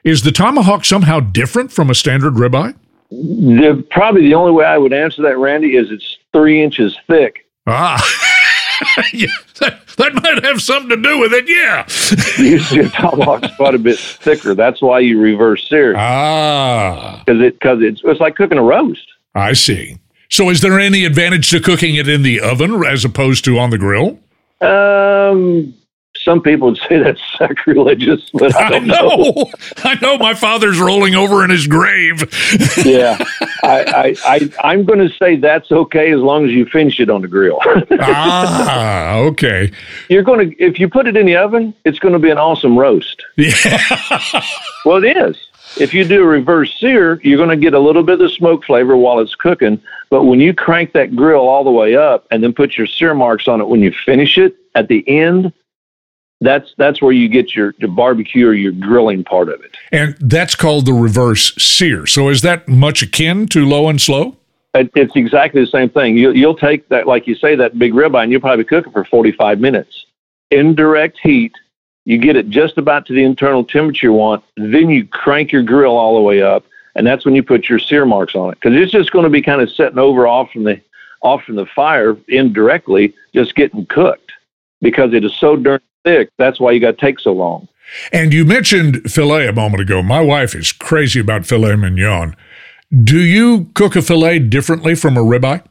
[0.04, 2.76] Is the tomahawk somehow different from a standard ribeye?
[3.12, 7.48] The, probably the only way I would answer that, Randy, is it's three inches thick.
[7.66, 7.98] Ah,
[9.14, 9.28] yeah,
[9.60, 11.86] that, that might have something to do with it, yeah.
[12.44, 14.54] Usually a tomahawk's quite a bit thicker.
[14.54, 19.08] That's why you reverse sear Ah, because it because it's it's like cooking a roast.
[19.36, 19.98] I see.
[20.30, 23.72] So, is there any advantage to cooking it in the oven as opposed to on
[23.72, 24.20] the grill?
[24.62, 25.74] Um,
[26.30, 29.08] some people would say that's sacrilegious, but I I know.
[29.18, 29.52] know.
[29.84, 30.16] I know.
[30.20, 32.22] My father's rolling over in his grave.
[32.86, 33.18] yeah,
[33.64, 37.10] I, I, I, I'm going to say that's okay as long as you finish it
[37.10, 37.60] on the grill.
[38.00, 39.72] ah, okay.
[40.08, 42.38] You're going to, if you put it in the oven, it's going to be an
[42.38, 43.24] awesome roast.
[43.38, 43.82] Yeah.
[44.86, 45.36] Well, it is.
[45.80, 48.30] if you do a reverse sear, you're going to get a little bit of the
[48.30, 49.82] smoke flavor while it's cooking.
[50.12, 53.14] But when you crank that grill all the way up and then put your sear
[53.16, 55.52] marks on it when you finish it at the end,
[56.42, 59.76] that's that's where you get your, your barbecue or your grilling part of it.
[59.92, 62.06] And that's called the reverse sear.
[62.06, 64.38] So is that much akin to low and slow?
[64.74, 66.18] It, it's exactly the same thing.
[66.18, 68.94] You, you'll take that, like you say, that big ribeye, and you'll probably cook it
[68.94, 70.06] for 45 minutes.
[70.52, 71.54] Indirect heat,
[72.06, 74.44] you get it just about to the internal temperature you want.
[74.56, 76.66] Then you crank your grill all the way up,
[76.96, 79.30] and that's when you put your sear marks on it because it's just going to
[79.30, 80.80] be kind of setting over off from the
[81.22, 84.32] off from the fire indirectly, just getting cooked
[84.82, 86.30] because it is so darn thick.
[86.38, 87.68] That's why you got to take so long.
[88.12, 90.02] And you mentioned filet a moment ago.
[90.02, 92.36] My wife is crazy about filet mignon.
[93.04, 95.64] Do you cook a filet differently from a ribeye?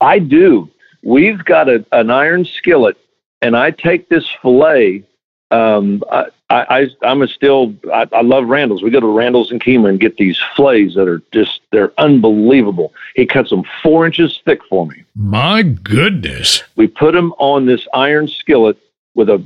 [0.00, 0.70] I do.
[1.02, 2.96] We've got a, an iron skillet,
[3.40, 5.04] and I take this filet.
[5.50, 7.74] Um, I, I, I'm a still.
[7.92, 8.82] I, I love Randall's.
[8.82, 12.92] We go to Randall's and Kemah and get these fillets that are just they're unbelievable.
[13.14, 15.04] He cuts them four inches thick for me.
[15.14, 16.62] My goodness!
[16.76, 18.76] We put them on this iron skillet
[19.16, 19.44] with a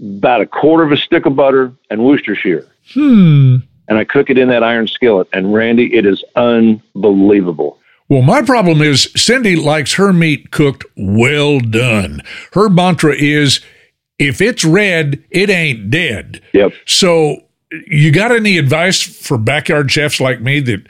[0.00, 2.66] about a quarter of a stick of butter and Worcestershire.
[2.92, 3.58] Hmm.
[3.88, 5.28] And I cook it in that iron skillet.
[5.32, 7.78] And Randy, it is unbelievable.
[8.08, 12.22] Well, my problem is Cindy likes her meat cooked well done.
[12.52, 13.60] Her mantra is
[14.18, 16.42] if it's red, it ain't dead.
[16.52, 16.72] Yep.
[16.86, 17.44] So,
[17.86, 20.86] you got any advice for backyard chefs like me that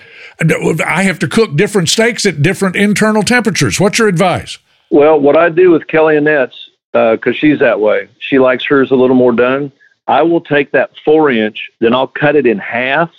[0.85, 3.79] I have to cook different steaks at different internal temperatures?
[3.79, 4.59] What's your advice?
[4.91, 8.91] Well, what I do with Kelly Annette's, because uh, she's that way, she likes hers
[8.91, 9.73] a little more done.
[10.07, 13.11] I will take that four inch, then I'll cut it in half,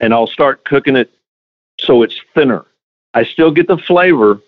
[0.00, 1.10] and I'll start cooking it
[1.80, 2.66] so it's thinner.
[3.14, 4.40] I still get the flavor,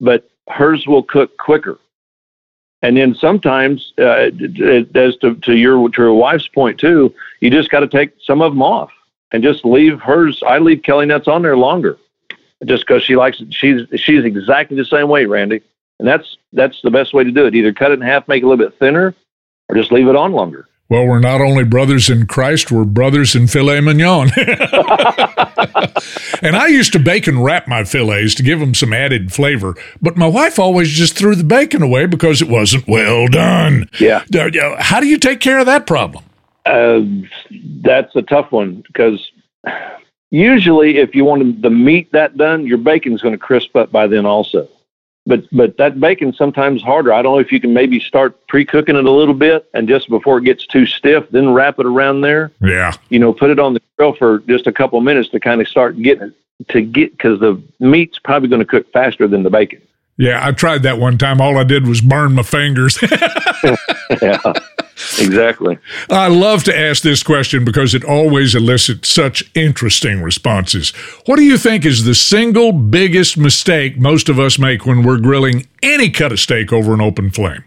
[0.00, 1.78] but hers will cook quicker.
[2.82, 4.30] And then sometimes, uh,
[4.94, 8.42] as to, to your to your wife's point too, you just got to take some
[8.42, 8.90] of them off
[9.30, 10.42] and just leave hers.
[10.44, 11.96] I leave Kelly Annette's on there longer,
[12.66, 13.54] just because she likes it.
[13.54, 15.62] She's she's exactly the same way, Randy,
[16.00, 17.54] and that's that's the best way to do it.
[17.54, 19.14] Either cut it in half, make it a little bit thinner,
[19.68, 20.68] or just leave it on longer.
[20.88, 24.30] Well, we're not only brothers in Christ, we're brothers in filet mignon.
[26.42, 30.18] and I used to bacon wrap my fillets to give them some added flavor, but
[30.18, 33.88] my wife always just threw the bacon away because it wasn't well done.
[33.98, 34.24] Yeah.
[34.80, 36.24] How do you take care of that problem?
[36.66, 37.00] Uh,
[37.80, 39.32] that's a tough one because
[40.30, 44.06] usually if you want the meat that done, your bacon's going to crisp up by
[44.06, 44.68] then also
[45.26, 47.12] but but that bacon's sometimes harder.
[47.12, 50.08] I don't know if you can maybe start pre-cooking it a little bit and just
[50.08, 52.50] before it gets too stiff, then wrap it around there.
[52.60, 52.92] Yeah.
[53.08, 55.68] You know, put it on the grill for just a couple minutes to kind of
[55.68, 59.50] start getting it to get because the meat's probably going to cook faster than the
[59.50, 59.80] bacon.
[60.18, 61.40] Yeah, I tried that one time.
[61.40, 62.98] All I did was burn my fingers.
[64.22, 64.38] yeah.
[65.20, 65.78] Exactly.
[66.10, 70.90] I love to ask this question because it always elicits such interesting responses.
[71.26, 75.18] What do you think is the single biggest mistake most of us make when we're
[75.18, 77.64] grilling any cut of steak over an open flame?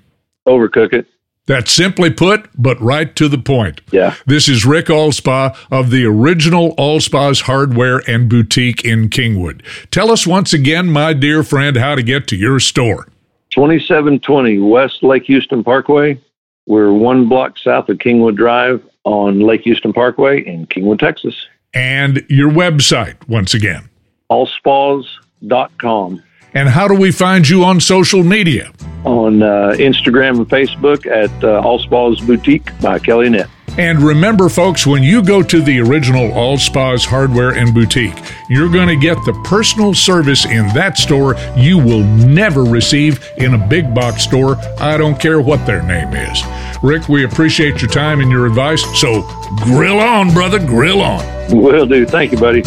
[0.48, 1.08] Overcook it.
[1.48, 3.82] That's simply put, but right to the point.
[3.92, 4.16] Yeah.
[4.26, 9.62] This is Rick Alspaugh of the original Alspaugh's Hardware and Boutique in Kingwood.
[9.92, 13.08] Tell us once again, my dear friend, how to get to your store.
[13.52, 16.20] 2720 West Lake Houston Parkway,
[16.66, 21.48] we're one block south of Kingwood Drive on Lake Houston Parkway in Kingwood, Texas.
[21.74, 23.90] And your website, once again?
[24.32, 26.24] Alspaughs.com.
[26.56, 28.72] And how do we find you on social media?
[29.04, 33.50] On uh, Instagram and Facebook at uh, Alspaughs Boutique by Kelly Annette.
[33.78, 38.18] And remember, folks, when you go to the original Alspaugh's Hardware and Boutique,
[38.50, 43.54] you're going to get the personal service in that store you will never receive in
[43.54, 44.56] a big box store.
[44.80, 46.42] I don't care what their name is.
[46.82, 48.82] Rick, we appreciate your time and your advice.
[48.98, 49.24] So
[49.66, 51.26] grill on, brother, grill on.
[51.52, 52.06] Will do.
[52.06, 52.62] Thank you, buddy.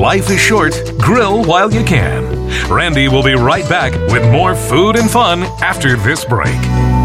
[0.00, 0.74] Life is short.
[1.00, 2.25] Grill while you can.
[2.68, 6.95] Randy will be right back with more food and fun after this break.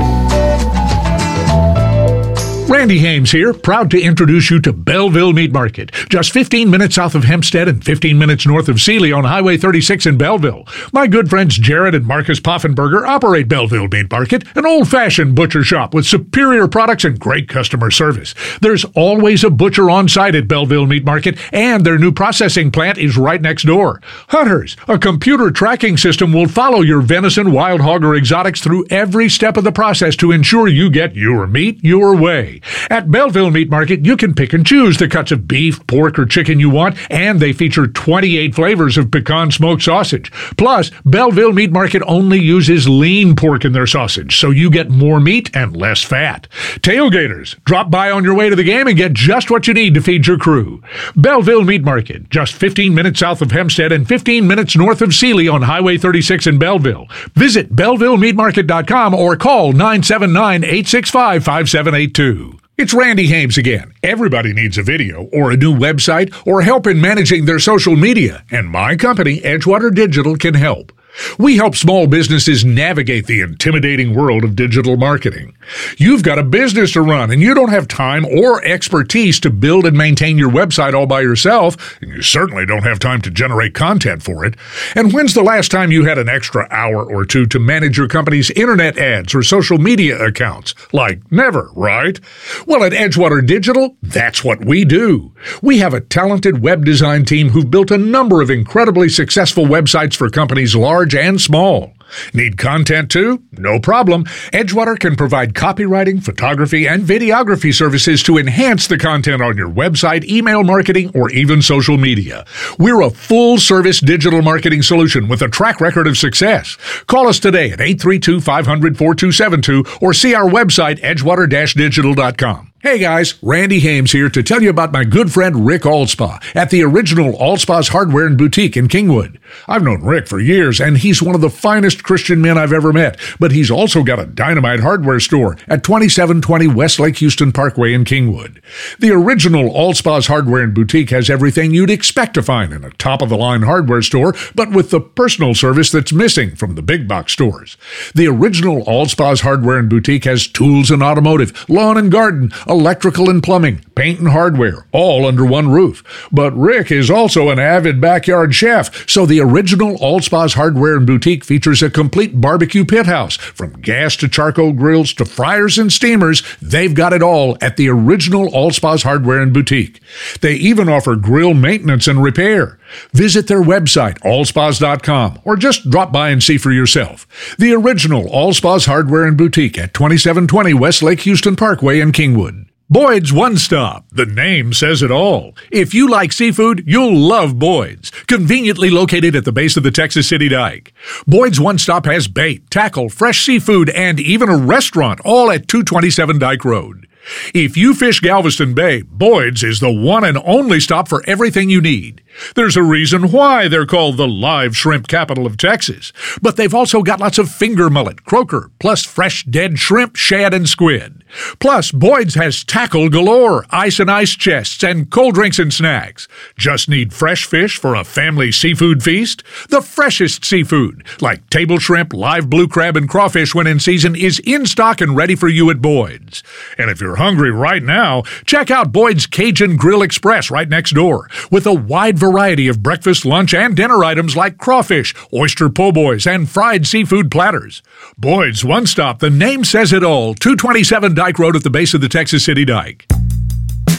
[2.71, 7.15] Randy Hames here, proud to introduce you to Belleville Meat Market, just 15 minutes south
[7.15, 10.65] of Hempstead and 15 minutes north of Sealy on Highway 36 in Belleville.
[10.93, 15.93] My good friends Jared and Marcus Poffenberger operate Belleville Meat Market, an old-fashioned butcher shop
[15.93, 18.33] with superior products and great customer service.
[18.61, 22.97] There's always a butcher on site at Belleville Meat Market, and their new processing plant
[22.97, 24.01] is right next door.
[24.29, 29.27] Hunters, a computer tracking system will follow your venison, wild hog, or exotics through every
[29.27, 32.60] step of the process to ensure you get your meat your way.
[32.89, 36.25] At Belleville Meat Market, you can pick and choose the cuts of beef, pork, or
[36.25, 40.31] chicken you want, and they feature 28 flavors of pecan smoked sausage.
[40.57, 45.19] Plus, Belleville Meat Market only uses lean pork in their sausage, so you get more
[45.19, 46.47] meat and less fat.
[46.79, 49.93] Tailgaters, drop by on your way to the game and get just what you need
[49.93, 50.81] to feed your crew.
[51.15, 55.47] Belleville Meat Market, just 15 minutes south of Hempstead and 15 minutes north of Sealy
[55.47, 57.07] on Highway 36 in Belleville.
[57.35, 62.50] Visit BellevilleMeatMarket.com or call 979 865 5782.
[62.81, 63.93] It's Randy Hames again.
[64.01, 68.43] Everybody needs a video or a new website or help in managing their social media,
[68.49, 70.91] and my company, Edgewater Digital, can help.
[71.37, 75.55] We help small businesses navigate the intimidating world of digital marketing.
[75.97, 79.85] You've got a business to run and you don't have time or expertise to build
[79.85, 83.73] and maintain your website all by yourself, and you certainly don't have time to generate
[83.73, 84.55] content for it.
[84.95, 88.07] And when's the last time you had an extra hour or two to manage your
[88.07, 90.73] company's internet ads or social media accounts?
[90.93, 92.19] Like never, right?
[92.65, 95.33] Well, at Edgewater Digital, that's what we do.
[95.61, 100.15] We have a talented web design team who've built a number of incredibly successful websites
[100.15, 101.93] for companies large large and small.
[102.31, 103.41] Need content too?
[103.53, 104.25] No problem.
[104.53, 110.23] Edgewater can provide copywriting, photography, and videography services to enhance the content on your website,
[110.25, 112.45] email marketing, or even social media.
[112.77, 116.77] We're a full service digital marketing solution with a track record of success.
[117.07, 122.70] Call us today at 832 500 4272 or see our website, edgewater digital.com.
[122.83, 126.71] Hey guys, Randy Hames here to tell you about my good friend Rick Alspaugh at
[126.71, 129.37] the original Alspaugh's Hardware and Boutique in Kingwood.
[129.67, 132.91] I've known Rick for years and he's one of the finest Christian men I've ever
[132.91, 137.93] met, but he's also got a dynamite hardware store at 2720 West Lake Houston Parkway
[137.93, 138.59] in Kingwood.
[138.97, 143.21] The original Alspaugh's Hardware and Boutique has everything you'd expect to find in a top
[143.21, 147.07] of the line hardware store, but with the personal service that's missing from the big
[147.07, 147.77] box stores.
[148.15, 153.43] The original Alspaugh's Hardware and Boutique has tools and automotive, lawn and garden, electrical and
[153.43, 156.03] plumbing, paint and hardware, all under one roof.
[156.31, 161.43] But Rick is also an avid backyard chef, so the original Alspaugh's Hardware and Boutique
[161.43, 163.35] features a complete barbecue pit house.
[163.35, 167.89] From gas to charcoal grills to fryers and steamers, they've got it all at the
[167.89, 169.99] original Alspaugh's Hardware and Boutique.
[170.39, 172.79] They even offer grill maintenance and repair.
[173.13, 177.27] Visit their website, alspaughs.com, or just drop by and see for yourself.
[177.57, 182.60] The original Alspaugh's Hardware and Boutique at 2720 West Lake Houston Parkway in Kingwood.
[182.91, 184.03] Boyd's One Stop.
[184.11, 185.55] The name says it all.
[185.71, 188.11] If you like seafood, you'll love Boyd's.
[188.27, 190.91] Conveniently located at the base of the Texas City Dike.
[191.25, 196.37] Boyd's One Stop has bait, tackle, fresh seafood, and even a restaurant, all at 227
[196.37, 197.07] Dike Road.
[197.53, 201.79] If you fish Galveston Bay, Boyd's is the one and only stop for everything you
[201.79, 202.21] need.
[202.55, 206.11] There's a reason why they're called the live shrimp capital of Texas.
[206.41, 210.67] But they've also got lots of finger mullet, croaker, plus fresh dead shrimp, shad, and
[210.67, 211.23] squid.
[211.59, 216.27] Plus, Boyd's has tackle galore, ice and ice chests, and cold drinks and snacks.
[216.57, 219.43] Just need fresh fish for a family seafood feast?
[219.69, 224.39] The freshest seafood, like table shrimp, live blue crab, and crawfish when in season, is
[224.39, 226.43] in stock and ready for you at Boyd's.
[226.77, 231.29] And if you're hungry right now, check out Boyd's Cajun Grill Express right next door,
[231.49, 236.27] with a wide variety of breakfast, lunch, and dinner items like crawfish, oyster po' boys,
[236.27, 237.81] and fried seafood platters.
[238.15, 242.01] Boyd's One Stop, the name says it all, 227 Dike Road at the base of
[242.01, 243.07] the Texas City Dike.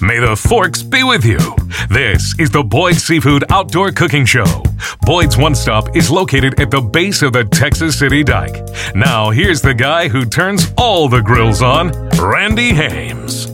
[0.01, 1.39] May the forks be with you.
[1.91, 4.63] This is the Boyd Seafood Outdoor Cooking Show.
[5.03, 8.65] Boyd's One Stop is located at the base of the Texas City Dike.
[8.95, 13.52] Now, here's the guy who turns all the grills on, Randy Hames.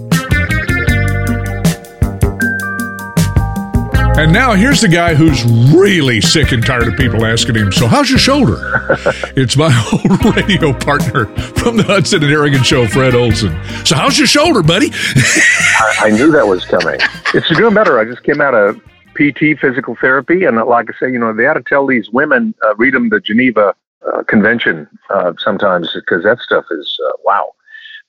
[4.18, 7.86] And now here's the guy who's really sick and tired of people asking him, So,
[7.86, 8.58] how's your shoulder?
[9.36, 13.56] it's my old radio partner from the Hudson and Harrigan show, Fred Olson.
[13.86, 14.90] So, how's your shoulder, buddy?
[14.92, 16.98] I, I knew that was coming.
[17.32, 18.00] It's doing better.
[18.00, 18.80] I just came out of
[19.14, 22.56] PT physical therapy, and like I say, you know, they ought to tell these women,
[22.64, 23.72] uh, read them the Geneva
[24.04, 27.52] uh, Convention uh, sometimes because that stuff is uh, wow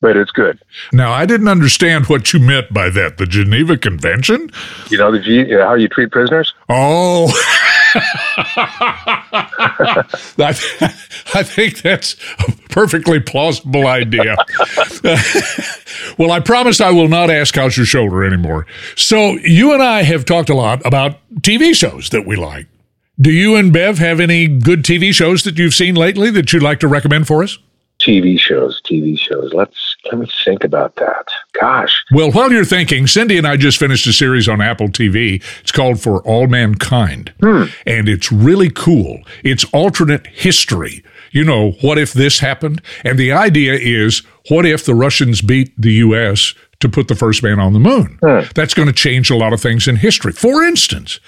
[0.01, 0.59] but it's good.
[0.93, 3.17] Now, I didn't understand what you meant by that.
[3.17, 4.49] The Geneva Convention?
[4.89, 6.53] You know, the G- how you treat prisoners?
[6.69, 7.27] Oh.
[10.37, 10.55] I,
[11.33, 12.15] I think that's
[12.47, 14.35] a perfectly plausible idea.
[16.17, 18.67] well, I promise I will not ask how's your shoulder anymore.
[18.95, 22.67] So, you and I have talked a lot about TV shows that we like.
[23.19, 26.63] Do you and Bev have any good TV shows that you've seen lately that you'd
[26.63, 27.57] like to recommend for us?
[27.99, 29.53] TV shows, TV shows.
[29.53, 31.27] Let's let me think about that.
[31.59, 32.03] Gosh.
[32.11, 35.43] Well, while you're thinking, Cindy and I just finished a series on Apple TV.
[35.59, 37.33] It's called For All Mankind.
[37.41, 37.65] Hmm.
[37.85, 39.21] And it's really cool.
[39.43, 41.03] It's alternate history.
[41.31, 42.81] You know, what if this happened?
[43.03, 44.19] And the idea is,
[44.49, 46.55] what if the Russians beat the U.S.
[46.79, 48.17] to put the first man on the moon.
[48.55, 50.31] That's going to change a lot of things in history.
[50.31, 51.19] For instance,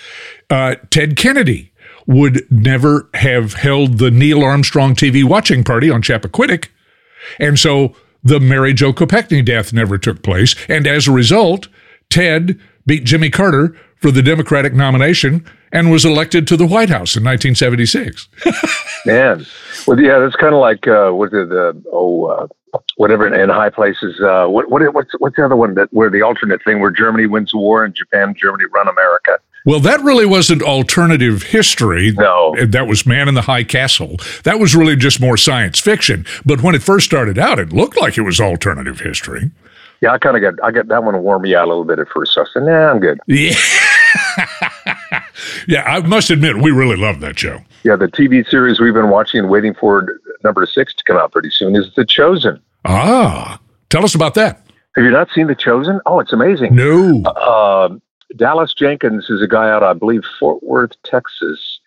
[0.49, 1.70] uh, Ted Kennedy
[2.08, 6.70] would never have held the Neil Armstrong TV watching party on Chappaquiddick.
[7.39, 10.56] And so the Mary Jo Kopechne death never took place.
[10.68, 11.68] And as a result,
[12.10, 17.16] Ted beat Jimmy Carter for the Democratic nomination and was elected to the White House
[17.16, 18.28] in 1976.
[19.06, 19.45] Man,
[19.88, 22.47] well, yeah, that's kind of like uh, was it uh, oh uh,
[22.97, 24.20] whatever in high places.
[24.20, 27.28] Uh, what what what's what's the other one that where the alternate thing where Germany
[27.28, 29.39] wins the war and Japan Germany run America.
[29.66, 32.12] Well, that really wasn't alternative history.
[32.14, 32.55] No.
[32.66, 34.18] That was Man in the High Castle.
[34.43, 36.26] That was really just more science fiction.
[36.45, 39.51] But when it first started out, it looked like it was alternative history.
[40.01, 41.84] Yeah, I kind of got I got that one to warm me out a little
[41.86, 42.34] bit at first.
[42.34, 43.20] So I said, Nah, I'm good.
[43.28, 45.24] Yeah.
[45.68, 47.59] yeah, I must admit, we really love that show.
[47.84, 51.32] Yeah, the TV series we've been watching and waiting for number six to come out
[51.32, 52.59] pretty soon is The Chosen.
[52.86, 53.59] Ah,
[53.89, 54.66] tell us about that.
[54.95, 56.01] Have you not seen The Chosen?
[56.05, 56.76] Oh, it's amazing.
[56.76, 57.22] No.
[57.24, 57.95] Uh,
[58.36, 61.80] Dallas Jenkins is a guy out, I believe, Fort Worth, Texas,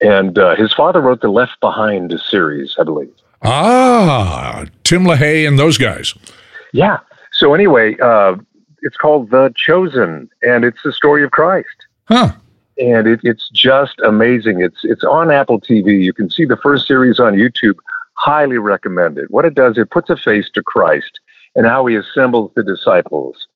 [0.00, 3.12] and uh, his father wrote the Left Behind series, I believe.
[3.42, 6.14] Ah, Tim LaHaye and those guys.
[6.72, 6.98] Yeah.
[7.32, 8.36] So anyway, uh,
[8.82, 11.68] it's called The Chosen, and it's the story of Christ.
[12.08, 12.32] Huh.
[12.78, 14.60] and it, it's just amazing.
[14.60, 16.00] It's it's on Apple TV.
[16.02, 17.74] You can see the first series on YouTube.
[18.14, 19.26] Highly recommended.
[19.30, 21.18] What it does, it puts a face to Christ
[21.54, 23.46] and how he assembles the disciples.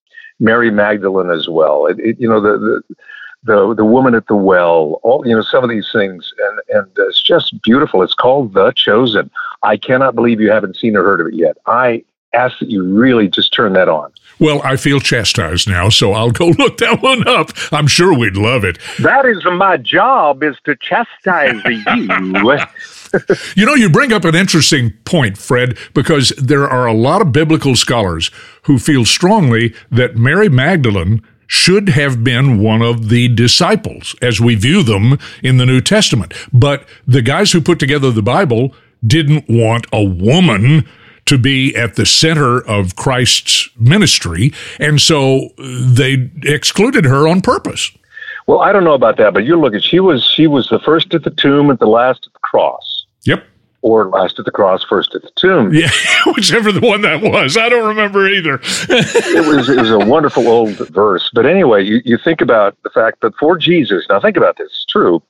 [0.41, 1.87] Mary Magdalene as well.
[1.87, 2.97] It, it, you know the, the
[3.45, 4.99] the the woman at the well.
[5.03, 8.03] All you know some of these things, and and it's just beautiful.
[8.03, 9.31] It's called The Chosen.
[9.63, 11.57] I cannot believe you haven't seen or heard of it yet.
[11.67, 14.13] I ask that you really just turn that on.
[14.39, 17.51] Well, I feel chastised now, so I'll go look that one up.
[17.73, 18.79] I'm sure we'd love it.
[19.01, 22.59] That is my job is to chastise you.
[23.57, 27.33] You know, you bring up an interesting point, Fred, because there are a lot of
[27.33, 28.31] biblical scholars
[28.65, 34.55] who feel strongly that Mary Magdalene should have been one of the disciples as we
[34.55, 36.33] view them in the New Testament.
[36.53, 38.73] But the guys who put together the Bible
[39.05, 40.89] didn't want a woman
[41.27, 47.91] to be at the center of Christ's ministry, and so they excluded her on purpose.
[48.47, 50.81] Well, I don't know about that, but you look at she was she was the
[50.81, 52.90] first at the tomb and the last at the cross,
[53.25, 53.45] Yep.
[53.83, 55.73] or last at the cross, first at the tomb.
[55.73, 55.91] Yeah,
[56.35, 57.57] whichever the one that was.
[57.57, 58.61] I don't remember either.
[58.89, 61.31] It was it was a wonderful old verse.
[61.33, 64.67] But anyway, you, you think about the fact that for Jesus, now think about this,
[64.69, 65.23] it's true,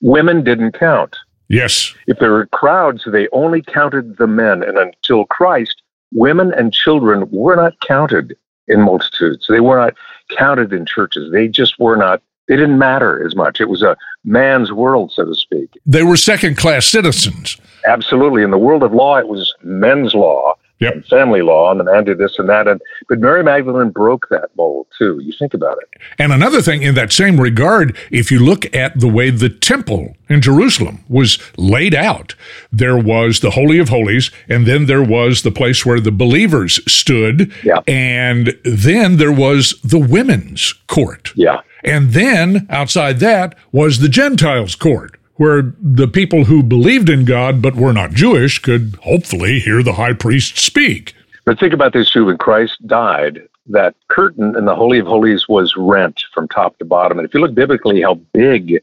[0.00, 1.16] women didn't count.
[1.48, 1.94] yes.
[2.06, 5.82] If there were crowds, they only counted the men, and until Christ,
[6.12, 8.36] women and children were not counted
[8.68, 9.46] in multitudes.
[9.48, 9.94] They were not
[10.36, 11.30] counted in churches.
[11.32, 12.22] They just were not.
[12.48, 13.60] They didn't matter as much.
[13.60, 15.70] It was a man's world, so to speak.
[15.86, 17.56] They were second class citizens.
[17.86, 18.42] Absolutely.
[18.42, 20.94] In the world of law, it was men's law Yep.
[20.94, 22.66] and family law, and the man did this and that.
[22.66, 25.20] And but Mary Magdalene broke that mold too.
[25.22, 26.00] You think about it.
[26.18, 30.16] And another thing in that same regard, if you look at the way the temple
[30.28, 32.34] in Jerusalem was laid out,
[32.72, 36.80] there was the Holy of Holies, and then there was the place where the believers
[36.92, 37.78] stood, Yeah.
[37.86, 41.32] and then there was the women's court.
[41.36, 41.60] Yeah.
[41.84, 47.60] And then outside that was the Gentiles' court, where the people who believed in God
[47.60, 51.14] but were not Jewish could hopefully hear the high priest speak.
[51.44, 52.26] But think about this too.
[52.26, 56.84] When Christ died, that curtain in the Holy of Holies was rent from top to
[56.84, 57.18] bottom.
[57.18, 58.80] And if you look biblically, how big,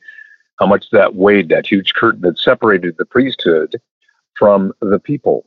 [0.60, 3.80] how much that weighed, that huge curtain that separated the priesthood
[4.38, 5.46] from the people,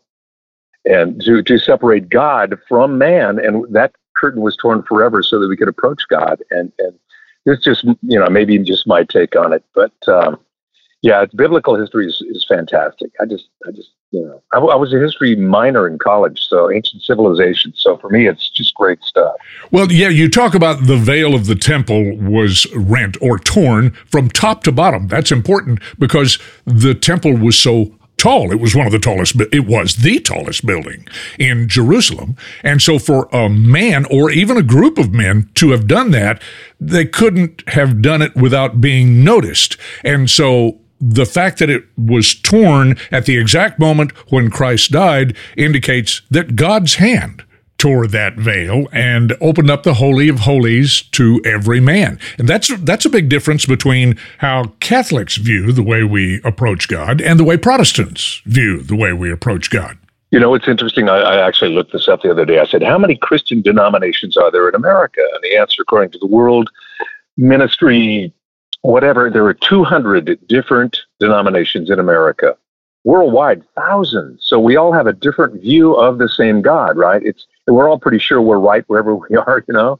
[0.84, 5.48] and to to separate God from man, and that curtain was torn forever so that
[5.48, 6.42] we could approach God.
[6.50, 6.98] And and
[7.46, 9.92] it's just you know maybe just my take on it, but.
[10.08, 10.38] Um,
[11.02, 13.10] yeah, biblical history is, is fantastic.
[13.20, 16.70] I just, I just, you know, I, I was a history minor in college, so
[16.70, 17.72] ancient civilization.
[17.74, 19.34] So for me, it's just great stuff.
[19.72, 24.28] Well, yeah, you talk about the veil of the temple was rent or torn from
[24.30, 25.08] top to bottom.
[25.08, 28.52] That's important because the temple was so tall.
[28.52, 31.06] It was one of the tallest, it was the tallest building
[31.38, 32.36] in Jerusalem.
[32.62, 36.40] And so for a man or even a group of men to have done that,
[36.80, 39.76] they couldn't have done it without being noticed.
[40.04, 45.36] And so the fact that it was torn at the exact moment when Christ died
[45.56, 47.42] indicates that God's hand
[47.82, 52.16] tore that veil and opened up the holy of holies to every man.
[52.38, 57.20] And that's that's a big difference between how Catholics view the way we approach God
[57.20, 59.98] and the way Protestants view the way we approach God.
[60.30, 61.08] You know, it's interesting.
[61.08, 62.60] I, I actually looked this up the other day.
[62.60, 65.20] I said, How many Christian denominations are there in America?
[65.34, 66.70] And the answer, according to the World
[67.36, 68.32] Ministry,
[68.82, 72.56] whatever, there are 200 different denominations in America.
[73.04, 74.44] worldwide, thousands.
[74.46, 77.20] So we all have a different view of the same God, right?
[77.24, 79.98] It's we're all pretty sure we're right wherever we are, you know.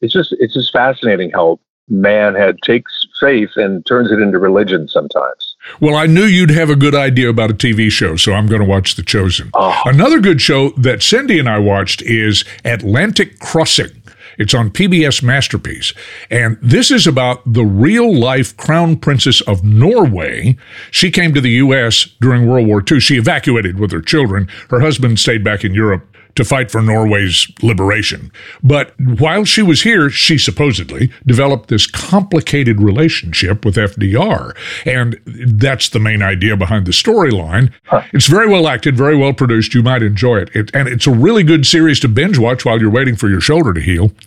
[0.00, 4.88] It's just it's just fascinating how man had takes faith and turns it into religion
[4.88, 5.56] sometimes.
[5.80, 8.60] Well, I knew you'd have a good idea about a TV show, so I'm going
[8.60, 9.50] to watch The Chosen.
[9.54, 9.80] Oh.
[9.84, 14.02] Another good show that Cindy and I watched is Atlantic Crossing.
[14.38, 15.94] It's on PBS Masterpiece.
[16.30, 20.58] And this is about the real life crown princess of Norway.
[20.90, 22.06] She came to the U.S.
[22.20, 23.00] during World War II.
[23.00, 24.48] She evacuated with her children.
[24.68, 28.30] Her husband stayed back in Europe to fight for Norway's liberation.
[28.62, 34.56] But while she was here, she supposedly developed this complicated relationship with FDR.
[34.86, 37.72] And that's the main idea behind the storyline.
[38.12, 39.74] It's very well acted, very well produced.
[39.74, 40.54] You might enjoy it.
[40.54, 40.70] it.
[40.74, 43.72] And it's a really good series to binge watch while you're waiting for your shoulder
[43.72, 44.12] to heal.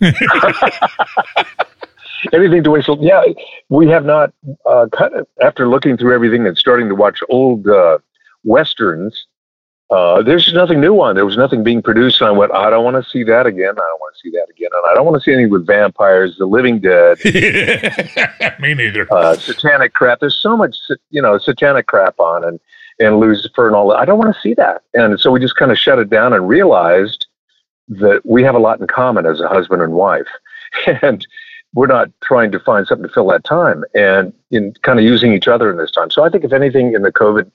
[2.34, 2.98] Anything to whistle?
[3.00, 3.22] Yeah,
[3.70, 4.32] we have not.
[4.66, 7.98] Uh, kind of after looking through everything and starting to watch old uh,
[8.44, 9.26] westerns.
[9.90, 11.16] Uh, there's nothing new on.
[11.16, 13.70] There was nothing being produced, and I went, I don't want to see that again.
[13.70, 15.66] I don't want to see that again, and I don't want to see anything with
[15.66, 17.18] vampires, the living dead,
[18.60, 19.08] Me neither.
[19.12, 20.20] uh, satanic crap.
[20.20, 20.76] There's so much,
[21.10, 22.60] you know, satanic crap on, and
[23.00, 23.96] and Lucifer and all that.
[23.96, 26.32] I don't want to see that, and so we just kind of shut it down
[26.34, 27.26] and realized
[27.88, 30.28] that we have a lot in common as a husband and wife,
[31.02, 31.26] and
[31.74, 35.32] we're not trying to find something to fill that time, and in kind of using
[35.32, 36.12] each other in this time.
[36.12, 37.50] So I think if anything in the COVID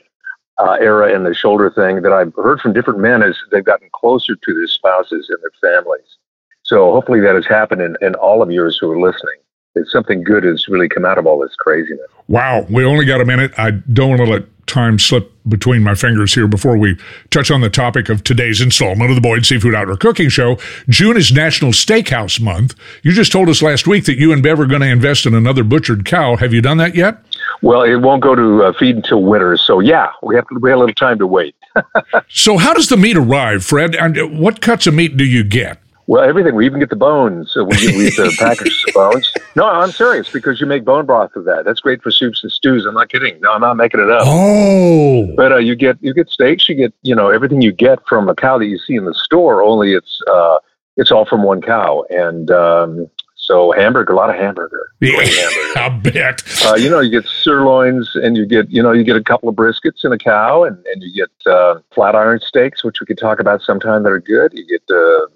[0.60, 3.90] uh, era and the shoulder thing that I've heard from different men is they've gotten
[3.94, 6.18] closer to their spouses and their families.
[6.64, 9.36] So hopefully that has happened in, in all of yours who are listening.
[9.76, 12.08] That something good has really come out of all this craziness.
[12.30, 13.52] Wow, we only got a minute.
[13.58, 16.98] I don't want to let time slip between my fingers here before we
[17.30, 20.58] touch on the topic of today's installment of the Boyd Seafood Outdoor Cooking Show.
[20.90, 22.74] June is National Steakhouse Month.
[23.04, 25.34] You just told us last week that you and Bev are going to invest in
[25.34, 26.38] another butchered cow.
[26.38, 27.18] Have you done that yet?
[27.62, 30.70] Well, it won't go to uh, feed until winter, so yeah, we have to, we
[30.70, 31.56] have a little time to wait.
[32.30, 33.96] So, how does the meat arrive, Fred?
[33.96, 35.80] And what cuts of meat do you get?
[36.08, 36.54] Well, everything.
[36.56, 37.52] We even get the bones.
[37.52, 39.34] So we get, we get the packaged bones.
[39.56, 41.66] No, I'm serious because you make bone broth of that.
[41.66, 42.86] That's great for soups and stews.
[42.86, 43.40] I'm not kidding.
[43.42, 44.22] No, I'm not making it up.
[44.26, 46.70] Oh, But uh, you get you get steaks.
[46.70, 49.16] You get you know everything you get from a cow that you see in the
[49.16, 49.64] store.
[49.64, 50.58] Only it's uh,
[50.98, 52.06] it's all from one cow.
[52.10, 53.10] And um,
[53.46, 54.90] so hamburger, a lot of hamburger.
[55.00, 55.80] Great hamburger.
[55.80, 56.66] I bet.
[56.66, 59.48] Uh, you know, you get sirloins, and you get you know you get a couple
[59.50, 63.06] of briskets and a cow, and and you get uh, flat iron steaks, which we
[63.06, 64.52] could talk about sometime that are good.
[64.54, 65.28] You get uh,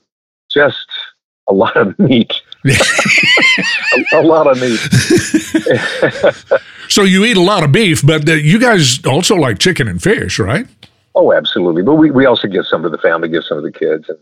[0.50, 0.88] just
[1.48, 2.34] a lot of meat.
[2.66, 4.80] a, a lot of meat.
[6.90, 10.02] So, you eat a lot of beef, but uh, you guys also like chicken and
[10.02, 10.66] fish, right?
[11.14, 11.84] Oh, absolutely.
[11.84, 14.18] But we, we also give some to the family, give some to the kids, and,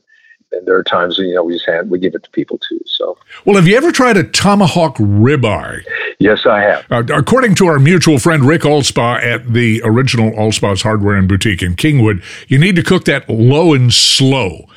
[0.51, 2.59] and there are times when, you know we just hand, we give it to people
[2.59, 2.79] too.
[2.85, 5.83] So Well, have you ever tried a tomahawk ribeye?
[6.19, 6.85] yes, I have.
[6.91, 11.61] Uh, according to our mutual friend Rick Alspaugh at the original Alspaugh's Hardware and Boutique
[11.61, 14.67] in Kingwood, you need to cook that low and slow.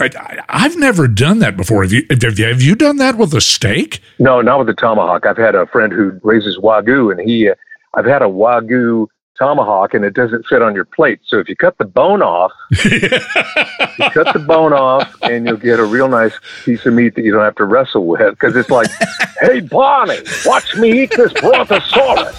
[0.00, 1.82] I, I, have never done that before.
[1.82, 2.44] Have you, have you?
[2.46, 4.00] Have you done that with a steak?
[4.20, 5.26] No, not with a tomahawk.
[5.26, 7.54] I've had a friend who raises wagyu, and he, uh,
[7.94, 9.08] I've had a wagyu
[9.38, 11.20] tomahawk, and it doesn't fit on your plate.
[11.26, 12.52] So if you cut the bone off,
[12.84, 13.08] you
[14.10, 16.34] cut the bone off, and you'll get a real nice
[16.64, 18.30] piece of meat that you don't have to wrestle with.
[18.30, 18.88] Because it's like,
[19.40, 22.36] hey, Bonnie, watch me eat this brontosaurus.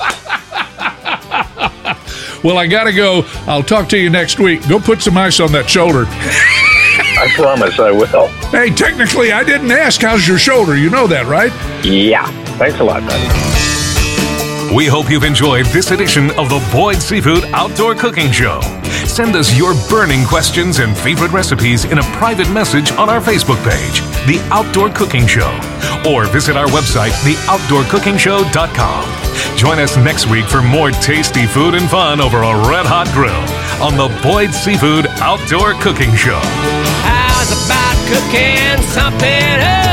[2.44, 3.24] Well, I got to go.
[3.48, 4.68] I'll talk to you next week.
[4.70, 6.06] Go put some ice on that shoulder.
[6.08, 8.28] I promise I will.
[8.50, 10.78] Hey, technically, I didn't ask how's your shoulder.
[10.78, 11.52] You know that, right?
[11.84, 12.26] Yeah.
[12.58, 13.79] Thanks a lot, buddy.
[14.76, 18.62] We hope you've enjoyed this edition of the Boyd Seafood Outdoor Cooking Show.
[19.08, 23.58] Send us your burning questions and favorite recipes in a private message on our Facebook
[23.64, 25.50] page, The Outdoor Cooking Show,
[26.08, 29.58] or visit our website, theoutdoorcookingshow.com.
[29.58, 33.34] Join us next week for more tasty food and fun over a red hot grill
[33.84, 36.40] on the Boyd Seafood Outdoor Cooking Show.
[37.10, 39.89] How's about cooking something up?